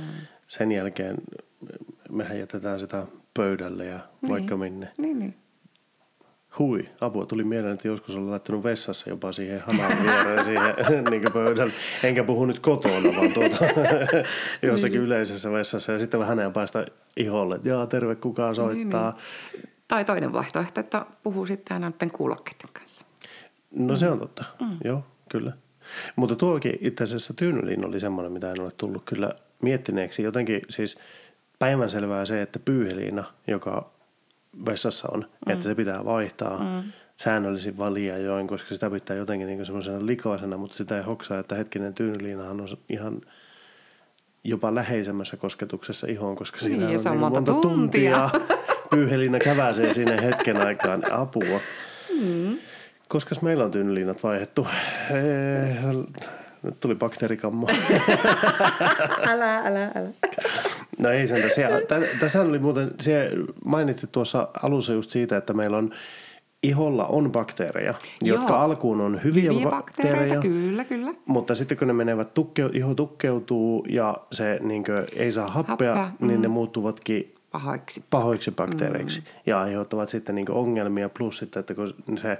Sen 0.48 0.72
jälkeen 0.72 1.18
mehän 2.10 2.40
jätetään 2.40 2.80
sitä 2.80 3.06
pöydälle 3.34 3.86
ja 3.86 4.00
niin. 4.22 4.32
vaikka 4.32 4.58
minne. 4.58 4.88
Niin, 4.98 5.20
niin. 5.20 5.36
Hui, 6.60 6.90
apua 7.02 7.26
tuli 7.26 7.44
mieleen, 7.44 7.74
että 7.74 7.88
joskus 7.88 8.16
olen 8.16 8.32
laittanut 8.32 8.64
vessassa 8.64 9.10
jopa 9.10 9.32
siihen 9.32 9.60
hamaan 9.60 10.04
viereen 10.04 10.46
siihen 10.86 11.04
niin 11.10 11.34
pöydälle. 11.34 11.74
Enkä 12.04 12.24
puhu 12.24 12.46
nyt 12.46 12.60
kotona, 12.60 13.16
vaan 13.18 13.34
tuota, 13.34 13.58
jossakin 14.62 14.96
niin. 14.96 15.06
yleisessä 15.06 15.52
vessassa. 15.52 15.92
Ja 15.92 16.00
sitten 16.00 16.20
vähän 16.20 16.40
ajan 16.40 16.54
päästä 16.54 16.86
iholle, 17.18 17.56
että 17.56 17.70
jaa, 17.70 17.88
terve, 17.88 18.16
kukaan 18.16 18.56
soittaa. 18.56 19.12
Niin, 19.12 19.62
niin. 19.62 19.73
Tai 19.94 20.06
toinen 20.06 20.34
vaihtoehto, 20.34 20.80
että 20.80 21.06
puhuu 21.24 21.46
sitten 21.46 21.76
aina 21.76 21.90
näiden 21.90 22.12
kuulokkeiden 22.12 22.70
kanssa. 22.74 23.06
No 23.72 23.96
se 23.96 24.10
on 24.10 24.20
totta, 24.20 24.46
mm. 24.62 24.78
joo, 24.84 25.06
kyllä. 25.30 25.52
Mutta 26.16 26.36
tuokin 26.36 26.78
itse 26.82 27.04
asiassa 27.04 27.34
tyynylin 27.34 27.86
oli 27.86 28.00
semmoinen, 28.00 28.32
mitä 28.32 28.52
en 28.52 28.62
ole 28.62 28.72
tullut 28.78 29.04
kyllä 29.06 29.30
miettineeksi. 29.62 30.24
Jotenkin 30.24 30.62
siis 30.70 30.98
päivänselvää 31.60 32.26
se, 32.26 32.42
että 32.42 32.60
pyyheliina, 32.60 33.24
joka 33.48 33.92
vessassa 34.66 35.08
on, 35.12 35.20
mm. 35.20 35.52
että 35.52 35.64
se 35.64 35.76
pitää 35.76 36.06
vaihtaa 36.06 36.60
mm. 36.60 36.92
säännöllisin 37.16 37.76
join, 38.26 38.48
koska 38.48 38.70
sitä 38.70 38.90
pitää 38.90 39.18
jotenkin 39.18 39.48
niin 39.48 39.66
semmoisena 39.66 40.06
likaisena, 40.06 40.58
mutta 40.58 40.78
sitä 40.78 40.98
ei 40.98 41.04
hoksaa, 41.04 41.40
että 41.40 41.56
hetkinen 41.56 41.94
tyynyliinahan 41.94 42.62
on 42.62 42.68
ihan 42.90 43.22
jopa 44.44 44.76
läheisemmässä 44.76 45.38
kosketuksessa 45.38 46.08
ihoon, 46.08 46.36
koska 46.36 46.58
niin, 46.62 46.68
siinä 46.68 46.86
on, 46.86 46.94
on 46.96 47.12
niin 47.12 47.20
monta, 47.20 47.52
monta 47.52 47.68
tuntia. 47.68 48.30
tuntia 48.30 48.58
pyyheliina 48.96 49.40
käväsee 49.40 49.94
siinä 49.94 50.22
hetken 50.22 50.58
aikaan 50.58 51.12
apua. 51.12 51.60
Mm. 52.22 52.58
Koska 53.08 53.36
meillä 53.42 53.66
on 53.66 53.72
tyynyliinat 53.72 54.24
vaihdettu? 54.24 54.68
Nyt 56.64 56.80
tuli 56.80 56.96
bakteerikammo. 56.96 57.68
älä, 59.32 59.58
älä, 59.58 59.92
älä. 59.96 60.10
No 60.98 61.10
ei 61.10 61.28
sen 61.28 61.44
tässä 62.20 62.42
oli 62.42 62.60
muuten, 62.60 62.92
se 63.00 63.30
mainitsi 63.66 64.08
tuossa 64.08 64.48
alussa 64.64 64.94
just 64.94 65.10
siitä, 65.10 65.38
että 65.38 65.54
meillä 65.54 65.78
on 65.78 65.92
iholla 66.64 67.06
on 67.06 67.32
bakteereja, 67.32 67.94
Joo. 68.22 68.38
jotka 68.38 68.64
alkuun 68.64 69.02
on 69.02 69.24
hyviä, 69.24 69.52
hyviä 69.52 69.70
bakteereja. 69.70 70.42
Kyllä, 70.42 70.84
kyllä. 70.84 71.14
Mutta 71.26 71.56
sitten 71.56 71.78
kun 71.78 71.88
ne 71.88 71.94
menevät, 71.94 72.34
tukke, 72.34 72.70
iho 72.74 72.94
tukkeutuu 72.96 73.86
ja 73.90 74.18
se 74.32 74.60
niin 74.62 74.84
ei 75.16 75.32
saa 75.32 75.48
happea, 75.48 75.96
happea. 75.96 76.12
niin 76.20 76.40
mm. 76.40 76.42
ne 76.42 76.48
muuttuvatkin 76.48 77.36
pahoiksi, 77.54 78.04
pahoiksi 78.10 78.52
bakteereiksi 78.52 79.20
mm. 79.20 79.26
ja 79.46 79.62
aiheuttavat 79.62 80.10
sitten 80.10 80.36
niin 80.36 80.52
ongelmia. 80.52 81.10
Plus 81.10 81.38
sitten, 81.38 81.60
että 81.60 81.76
kun 81.76 82.18
se 82.18 82.40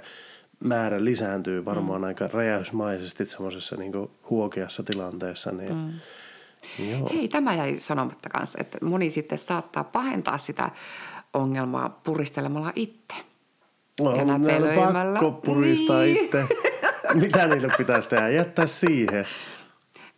määrä 0.64 1.04
lisääntyy 1.04 1.64
varmaan 1.64 2.00
mm. 2.00 2.04
aika 2.04 2.28
räjähdysmaisesti 2.32 3.26
semmoisessa 3.26 3.76
niin 3.76 3.92
huokeassa 4.30 4.82
tilanteessa, 4.82 5.52
niin 5.52 5.74
mm. 5.74 5.92
Joo. 6.90 7.08
Hei, 7.12 7.28
tämä 7.28 7.54
jäi 7.54 7.74
sanomatta 7.74 8.28
kanssa, 8.28 8.58
että 8.60 8.78
moni 8.82 9.10
sitten 9.10 9.38
saattaa 9.38 9.84
pahentaa 9.84 10.38
sitä 10.38 10.70
ongelmaa 11.34 11.88
puristelemalla 11.88 12.72
itse. 12.76 13.14
No, 14.00 14.16
ja 14.16 14.24
näpelöimällä. 14.24 15.20
pakko 15.20 15.32
puristaa 15.32 16.02
niin. 16.02 16.24
itse. 16.24 16.46
Mitä 17.22 17.46
niille 17.46 17.68
pitäisi 17.78 18.08
tehdä? 18.08 18.28
Jättää 18.28 18.66
siihen. 18.66 19.24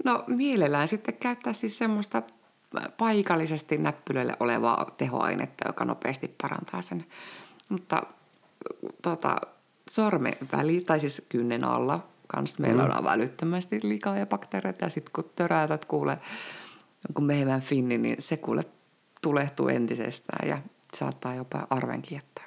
No 0.05 0.25
mielellään 0.27 0.89
sitten 0.89 1.15
käyttää 1.15 1.53
siis 1.53 1.79
semmoista 1.79 2.23
paikallisesti 2.99 3.79
näppylöille 3.79 4.37
olevaa 4.41 4.95
tehoainetta, 4.97 5.69
joka 5.69 5.85
nopeasti 5.85 6.35
parantaa 6.43 6.83
sen. 6.83 7.07
Mutta 7.69 8.03
tota, 9.03 9.37
sormen 9.91 10.35
väli, 10.53 10.81
tai 10.81 11.01
siis 11.01 11.27
kynnen 11.29 11.65
alla, 11.65 12.07
kans 12.27 12.59
meillä 12.59 12.85
mm. 12.85 12.91
on 12.97 13.05
välyttömästi 13.05 13.81
likaa 13.83 14.19
ja 14.19 14.27
bakteereita. 14.27 14.85
Ja 14.85 14.91
sitten 14.91 15.13
kun 15.13 15.31
töräytät 15.37 15.85
kuule 15.85 16.19
jonkun 17.09 17.25
mehevän 17.25 17.61
finni, 17.61 17.99
niin 17.99 18.17
se 18.19 18.37
kuule 18.37 18.65
tulehtuu 19.23 19.69
entisestään 19.69 20.49
ja 20.49 20.59
saattaa 20.95 21.35
jopa 21.35 21.67
arvenkin 21.71 22.17
jättää. 22.17 22.47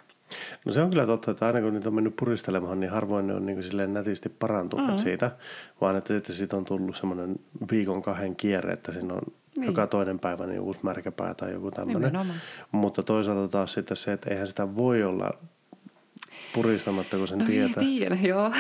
No 0.66 0.72
se 0.72 0.82
on 0.82 0.90
kyllä 0.90 1.06
totta, 1.06 1.32
että 1.32 1.46
aina 1.46 1.62
kun 1.62 1.74
niitä 1.74 1.90
on 1.90 1.96
mennyt 1.96 2.16
puristelemaan, 2.16 2.80
niin 2.80 2.92
harvoin 2.92 3.28
ne 3.28 3.34
on 3.34 3.46
niin 3.46 3.64
silleen 3.64 3.94
nätisti 3.94 4.30
parantuneet 4.30 4.90
mm. 4.90 4.98
siitä, 4.98 5.32
vaan 5.82 5.96
että 5.96 6.14
sitten 6.14 6.36
siitä 6.36 6.58
on 6.58 6.66
tullut 6.66 6.96
semmoinen 6.96 7.36
viikon 7.72 8.02
kahden 8.02 8.36
kierre, 8.36 8.74
että 8.74 8.92
siinä 8.92 9.14
on 9.14 9.22
niin. 9.58 9.68
joka 9.68 9.88
toinen 9.88 10.20
päivä 10.20 10.48
niin 10.48 10.60
uusi 10.60 10.80
märkäpää 10.84 11.34
tai 11.34 11.52
joku 11.52 11.72
tämmöinen. 11.72 12.14
Mutta 12.72 13.04
toisaalta 13.04 13.48
taas 13.48 13.74
sitten 13.74 13.98
se, 13.98 14.14
että 14.14 14.30
eihän 14.30 14.48
sitä 14.48 14.76
voi 14.76 15.04
olla 15.04 15.32
puristamatta, 16.54 17.18
kun 17.18 17.28
sen 17.28 17.40
no 17.40 17.46
tietää. 17.46 17.84
Ei 17.84 17.90
tiedä, 17.90 18.18
joo. 18.24 18.52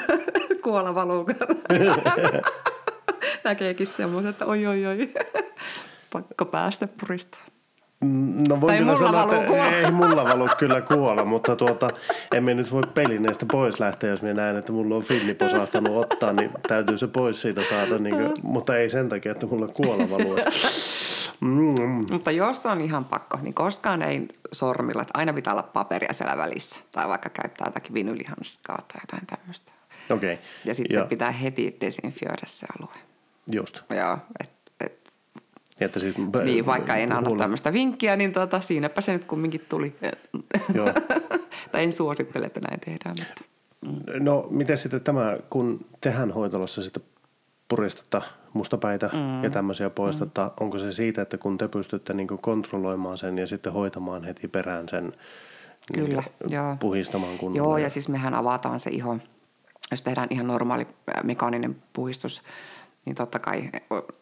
Kuola 0.64 0.94
valuu. 0.94 1.24
Näkeekin 3.44 3.86
semmoisen, 3.86 4.30
että 4.30 4.46
oi 4.46 4.66
oi 4.66 4.86
oi, 4.86 5.12
pakko 6.12 6.44
päästä 6.44 6.88
puristaa. 7.00 7.40
No 8.48 8.60
voin 8.60 8.78
kyllä 8.78 8.96
sanoa, 8.96 9.36
että 9.36 9.70
ei 9.70 9.90
mulla 9.90 10.24
valu 10.24 10.48
kyllä 10.58 10.80
kuolla, 10.80 11.24
mutta 11.24 11.56
tuota, 11.56 11.90
emme 12.34 12.54
nyt 12.54 12.72
voi 12.72 12.82
pelineestä 12.94 13.46
pois 13.52 13.80
lähteä, 13.80 14.10
jos 14.10 14.22
minä 14.22 14.34
näen, 14.34 14.56
että 14.56 14.72
mulla 14.72 14.96
on 14.96 15.02
filli 15.02 15.34
posahtanut 15.34 15.96
ottaa, 15.96 16.32
niin 16.32 16.50
täytyy 16.68 16.98
se 16.98 17.06
pois 17.06 17.40
siitä 17.40 17.64
saada, 17.64 17.98
niin 17.98 18.16
kuin, 18.16 18.32
mutta 18.42 18.76
ei 18.76 18.90
sen 18.90 19.08
takia, 19.08 19.32
että 19.32 19.46
mulla 19.46 19.68
kuolla 19.68 20.10
valuu. 20.10 20.38
Mm. 21.40 22.06
Mutta 22.10 22.30
jos 22.30 22.66
on 22.66 22.80
ihan 22.80 23.04
pakko, 23.04 23.38
niin 23.42 23.54
koskaan 23.54 24.02
ei 24.02 24.28
sormilla, 24.52 25.02
että 25.02 25.18
aina 25.18 25.32
pitää 25.32 25.52
olla 25.52 25.62
paperia 25.62 26.12
siellä 26.12 26.36
välissä. 26.36 26.80
Tai 26.92 27.08
vaikka 27.08 27.28
käyttää 27.28 27.66
jotakin 27.66 27.94
vinylihanskaa 27.94 28.78
tai 28.92 29.00
jotain 29.02 29.26
tämmöistä. 29.26 29.72
Okei. 30.10 30.32
Okay. 30.32 30.44
Ja 30.64 30.74
sitten 30.74 30.96
ja. 30.96 31.04
pitää 31.04 31.30
heti 31.30 31.76
desinfioida 31.80 32.46
se 32.46 32.66
alue. 32.78 32.94
Just. 33.52 33.80
Joo, 33.90 34.18
et, 34.40 34.50
et, 34.50 34.63
että 35.80 36.00
siis, 36.00 36.14
niin, 36.44 36.66
vaikka 36.66 36.96
en 36.96 37.12
anna 37.12 37.30
tämmöistä 37.38 37.72
vinkkiä, 37.72 38.16
niin 38.16 38.32
tuota, 38.32 38.60
siinäpä 38.60 39.00
se 39.00 39.12
nyt 39.12 39.24
kumminkin 39.24 39.66
tuli. 39.68 39.96
Joo. 40.74 40.88
tai 41.72 41.84
en 41.84 41.92
suosittele, 41.92 42.46
että 42.46 42.60
näin 42.60 42.80
tehdään. 42.80 43.14
Mutta. 43.18 43.54
No, 44.20 44.46
miten 44.50 44.78
sitten 44.78 45.00
tämä, 45.00 45.36
kun 45.50 45.86
tehän 46.00 46.30
hoitolossa 46.30 46.82
sitten 46.82 47.02
puristatta 47.68 48.22
mustapäitä 48.52 49.10
mm. 49.12 49.44
ja 49.44 49.50
tämmöisiä 49.50 49.90
poistatta. 49.90 50.44
Mm. 50.44 50.50
Onko 50.60 50.78
se 50.78 50.92
siitä, 50.92 51.22
että 51.22 51.38
kun 51.38 51.58
te 51.58 51.68
pystytte 51.68 52.14
niin 52.14 52.28
kontrolloimaan 52.28 53.18
sen 53.18 53.38
ja 53.38 53.46
sitten 53.46 53.72
hoitamaan 53.72 54.24
heti 54.24 54.48
perään 54.48 54.88
sen 54.88 55.12
niin 55.92 56.06
Kyllä, 56.06 56.22
niin 56.22 56.54
joo. 56.54 56.76
puhistamaan 56.80 57.38
kunnolla? 57.38 57.68
Joo, 57.68 57.78
ja 57.78 57.90
siis 57.90 58.08
mehän 58.08 58.34
avataan 58.34 58.80
se 58.80 58.90
iho. 58.90 59.18
Jos 59.90 60.02
tehdään 60.02 60.28
ihan 60.30 60.46
normaali 60.46 60.86
mekaaninen 61.22 61.76
puhistus, 61.92 62.42
niin 63.06 63.16
totta 63.16 63.38
kai 63.38 63.70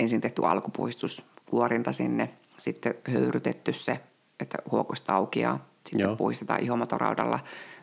ensin 0.00 0.20
tehty 0.20 0.46
alkupuhistus, 0.46 1.24
kuorinta 1.46 1.92
sinne, 1.92 2.30
sitten 2.58 2.94
höyrytetty 3.10 3.72
se, 3.72 4.00
että 4.40 4.58
huokosta 4.70 5.14
auki 5.14 5.40
ja 5.40 5.58
sitten 5.86 6.04
joo. 6.04 6.16
puhistetaan 6.16 6.62
ihomotoraudalla, 6.62 7.38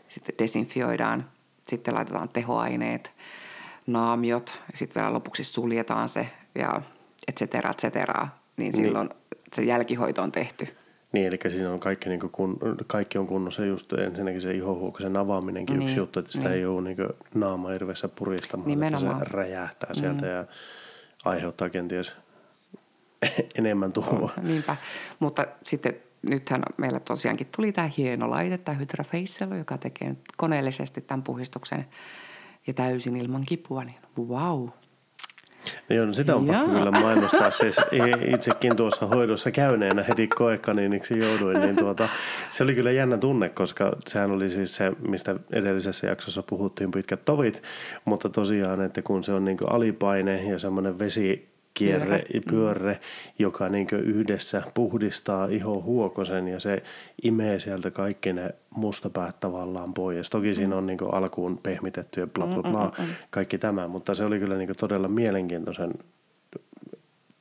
sitten 0.07 0.35
desinfioidaan, 0.39 1.29
sitten 1.63 1.95
laitetaan 1.95 2.29
tehoaineet, 2.29 3.13
naamiot, 3.87 4.59
sitten 4.73 5.01
vielä 5.01 5.13
lopuksi 5.13 5.43
suljetaan 5.43 6.09
se 6.09 6.29
ja 6.55 6.81
et 7.27 7.35
cetera, 7.35 7.71
et 7.71 7.77
cetera, 7.77 8.27
niin 8.57 8.73
silloin 8.73 9.07
niin. 9.07 9.41
se 9.53 9.63
jälkihoito 9.63 10.21
on 10.21 10.31
tehty. 10.31 10.67
Niin, 11.11 11.27
eli 11.27 11.37
siinä 11.47 11.71
on 11.71 11.79
kaikki, 11.79 12.09
niin 12.09 12.19
kun, 12.31 12.57
kaikki 12.87 13.17
on 13.17 13.27
kunnossa 13.27 13.65
just 13.65 13.93
ensinnäkin 13.93 14.41
se 14.41 14.51
ihohuokosen 14.51 15.17
avaaminenkin 15.17 15.73
niin, 15.79 15.83
yksi 15.83 15.99
juttu, 15.99 16.19
että 16.19 16.31
sitä 16.31 16.49
niin. 16.49 16.57
ei 16.57 16.65
ole 16.65 16.81
niin 16.81 16.97
naama 17.33 17.73
irvessä 17.73 18.07
puristamaan, 18.07 18.67
Nimenomaan. 18.69 19.17
että 19.17 19.29
se 19.29 19.37
räjähtää 19.37 19.93
sieltä 19.93 20.25
mm. 20.25 20.31
ja 20.31 20.45
aiheuttaa 21.25 21.69
kenties 21.69 22.15
enemmän 23.55 23.93
tuhoa. 23.93 24.19
Oh, 24.19 24.31
niinpä, 24.41 24.75
mutta 25.19 25.45
sitten 25.63 25.95
nythän 26.21 26.63
meillä 26.77 26.99
tosiaankin 26.99 27.47
tuli 27.55 27.71
tämä 27.71 27.89
hieno 27.97 28.29
laite, 28.29 28.57
tämä 28.57 28.77
Hydra 28.77 29.03
Facial, 29.03 29.57
joka 29.57 29.77
tekee 29.77 30.09
nyt 30.09 30.19
koneellisesti 30.37 31.01
tämän 31.01 31.23
puhistuksen 31.23 31.85
ja 32.67 32.73
täysin 32.73 33.15
ilman 33.15 33.45
kipua, 33.45 33.83
niin 33.83 33.97
wow. 34.19 34.69
Joo, 35.89 36.05
no 36.05 36.13
sitä 36.13 36.35
on 36.35 36.45
pakko 36.45 36.65
kyllä 36.65 36.91
mainostaa. 36.91 37.51
Siis 37.51 37.75
itsekin 38.33 38.75
tuossa 38.75 39.05
hoidossa 39.07 39.51
käyneenä 39.51 40.03
heti 40.03 40.27
koekaniiniksi 40.27 41.19
jouduin, 41.19 41.61
niin 41.61 41.75
tuota, 41.75 42.09
se 42.51 42.63
oli 42.63 42.75
kyllä 42.75 42.91
jännä 42.91 43.17
tunne, 43.17 43.49
koska 43.49 43.91
sehän 44.07 44.31
oli 44.31 44.49
siis 44.49 44.75
se, 44.75 44.91
mistä 45.07 45.35
edellisessä 45.51 46.07
jaksossa 46.07 46.43
puhuttiin 46.43 46.91
pitkät 46.91 47.25
tovit, 47.25 47.63
mutta 48.05 48.29
tosiaan, 48.29 48.81
että 48.81 49.01
kun 49.01 49.23
se 49.23 49.33
on 49.33 49.45
niin 49.45 49.57
alipaine 49.67 50.43
ja 50.43 50.59
semmoinen 50.59 50.99
vesi 50.99 51.49
kierre, 51.73 52.23
pyörre, 52.49 52.99
joka 53.39 53.69
niin 53.69 53.87
yhdessä 53.91 54.63
puhdistaa 54.73 55.45
iho 55.45 55.81
huokosen 55.81 56.47
ja 56.47 56.59
se 56.59 56.83
imee 57.23 57.59
sieltä 57.59 57.91
kaikki 57.91 58.33
ne 58.33 58.55
mustapäät 58.75 59.39
tavallaan 59.39 59.93
pois. 59.93 60.29
Toki 60.29 60.55
siinä 60.55 60.75
on 60.75 60.87
niin 60.87 60.99
alkuun 61.11 61.57
pehmitetty 61.57 62.19
ja 62.19 62.27
bla 62.27 62.47
bla 62.47 62.71
bla, 62.71 62.85
mm, 62.97 63.03
mm, 63.03 63.09
mm, 63.09 63.15
kaikki 63.29 63.57
tämä, 63.57 63.87
mutta 63.87 64.15
se 64.15 64.25
oli 64.25 64.39
kyllä 64.39 64.57
niin 64.57 64.69
todella 64.79 65.07
mielenkiintoisen 65.07 65.93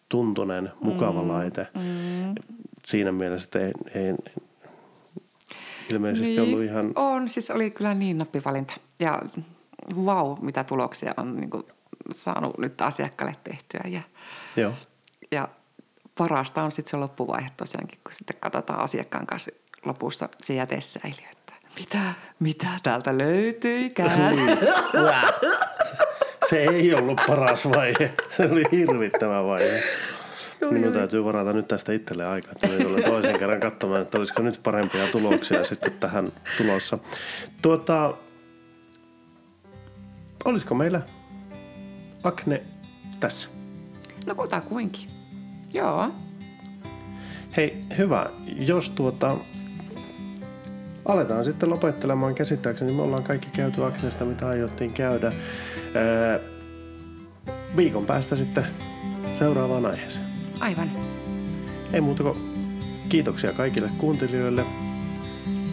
tuntunen, 0.09 0.71
mukava 0.81 1.23
mm, 1.23 1.29
laite. 1.29 1.67
Mm. 1.75 2.35
Siinä 2.85 3.13
mielessä 3.13 3.59
ei, 3.61 3.73
ei 3.95 4.15
ilmeisesti 5.93 6.31
niin, 6.31 6.41
ollut 6.41 6.63
ihan... 6.63 6.93
On, 6.95 7.29
siis 7.29 7.51
oli 7.51 7.71
kyllä 7.71 7.95
niin 7.95 8.19
nappivalinta. 8.19 8.75
Ja 9.01 9.23
vau, 10.05 10.29
wow, 10.29 10.45
mitä 10.45 10.65
tuloksia 10.65 11.15
on 11.17 11.37
niin 11.37 11.51
saanut 12.15 12.59
nyt 12.59 12.81
asiakkaalle 12.81 13.37
tehtyä. 13.45 13.81
Ja, 13.89 14.01
Joo. 14.61 14.73
ja 15.33 15.49
parasta 16.19 16.63
on 16.63 16.73
sitten 16.73 16.91
se 16.91 16.97
loppuvaihe 16.97 17.49
tosiaankin, 17.57 17.99
kun 18.05 18.13
sitten 18.13 18.37
katsotaan 18.41 18.81
asiakkaan 18.81 19.27
kanssa 19.27 19.51
lopussa 19.85 20.29
se 20.39 20.55
jätesäiliö, 20.55 21.29
että 21.33 21.53
mitä, 21.79 22.15
mitä 22.39 22.67
täältä 22.83 23.19
löytyikään. 23.19 24.11
se 26.49 26.65
ei 26.65 26.95
ollut 26.95 27.21
paras 27.27 27.69
vaihe. 27.69 28.15
Se 28.29 28.49
oli 28.53 28.65
hirvittävä 28.73 29.45
vaihe. 29.45 29.83
Minun 30.71 30.93
täytyy 30.93 31.25
varata 31.25 31.53
nyt 31.53 31.69
tästä 31.69 31.93
itselle 31.93 32.27
aikaa, 32.27 32.53
että 32.53 32.69
tulen 32.69 33.05
toisen 33.05 33.39
kerran 33.39 33.61
katsomaan, 33.61 34.03
että 34.03 34.19
olisiko 34.19 34.43
nyt 34.43 34.61
parempia 34.63 35.07
tuloksia 35.07 35.65
sitten 35.65 35.93
tähän 35.93 36.33
tulossa. 36.57 36.99
Tuota, 37.63 38.15
olisiko 40.45 40.75
meillä 40.75 41.01
Akne 42.25 42.63
tässä. 43.21 43.58
No 44.29 44.35
kutakuinkin. 44.35 45.09
Joo. 45.75 46.11
Hei, 47.57 47.85
hyvä. 47.99 48.27
Jos 48.47 48.91
tuota, 48.91 49.37
aletaan 51.05 51.45
sitten 51.45 51.71
lopettelemaan 51.71 52.35
käsittääkseni. 52.35 52.93
Me 52.93 53.03
ollaan 53.03 53.23
kaikki 53.23 53.49
käyty 53.53 53.85
Aknesta, 53.85 54.25
mitä 54.25 54.49
aiottiin 54.49 54.93
käydä. 54.93 55.27
Ää, 55.27 56.39
viikon 57.77 58.07
päästä 58.07 58.37
sitten 58.37 58.67
seuraavaan 59.35 59.87
aiheeseen. 59.87 60.27
Aivan. 60.61 60.91
Ei 61.93 62.01
muuta 62.01 62.23
kuin 62.23 62.39
kiitoksia 63.09 63.53
kaikille 63.53 63.91
kuuntelijoille. 63.99 64.65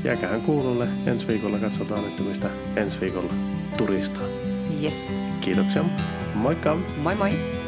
Jääkähän 0.03 0.41
kuulolle. 0.41 0.87
Ensi 1.05 1.27
viikolla 1.27 1.57
katsotaan, 1.57 2.05
että 2.05 2.23
mistä 2.23 2.49
ensi 2.75 3.01
viikolla 3.01 3.33
turistaa. 3.77 4.27
Yes. 4.83 5.13
Kiitoksia. 5.41 5.83
Moikka! 6.35 6.77
Moi 7.03 7.15
moi! 7.15 7.64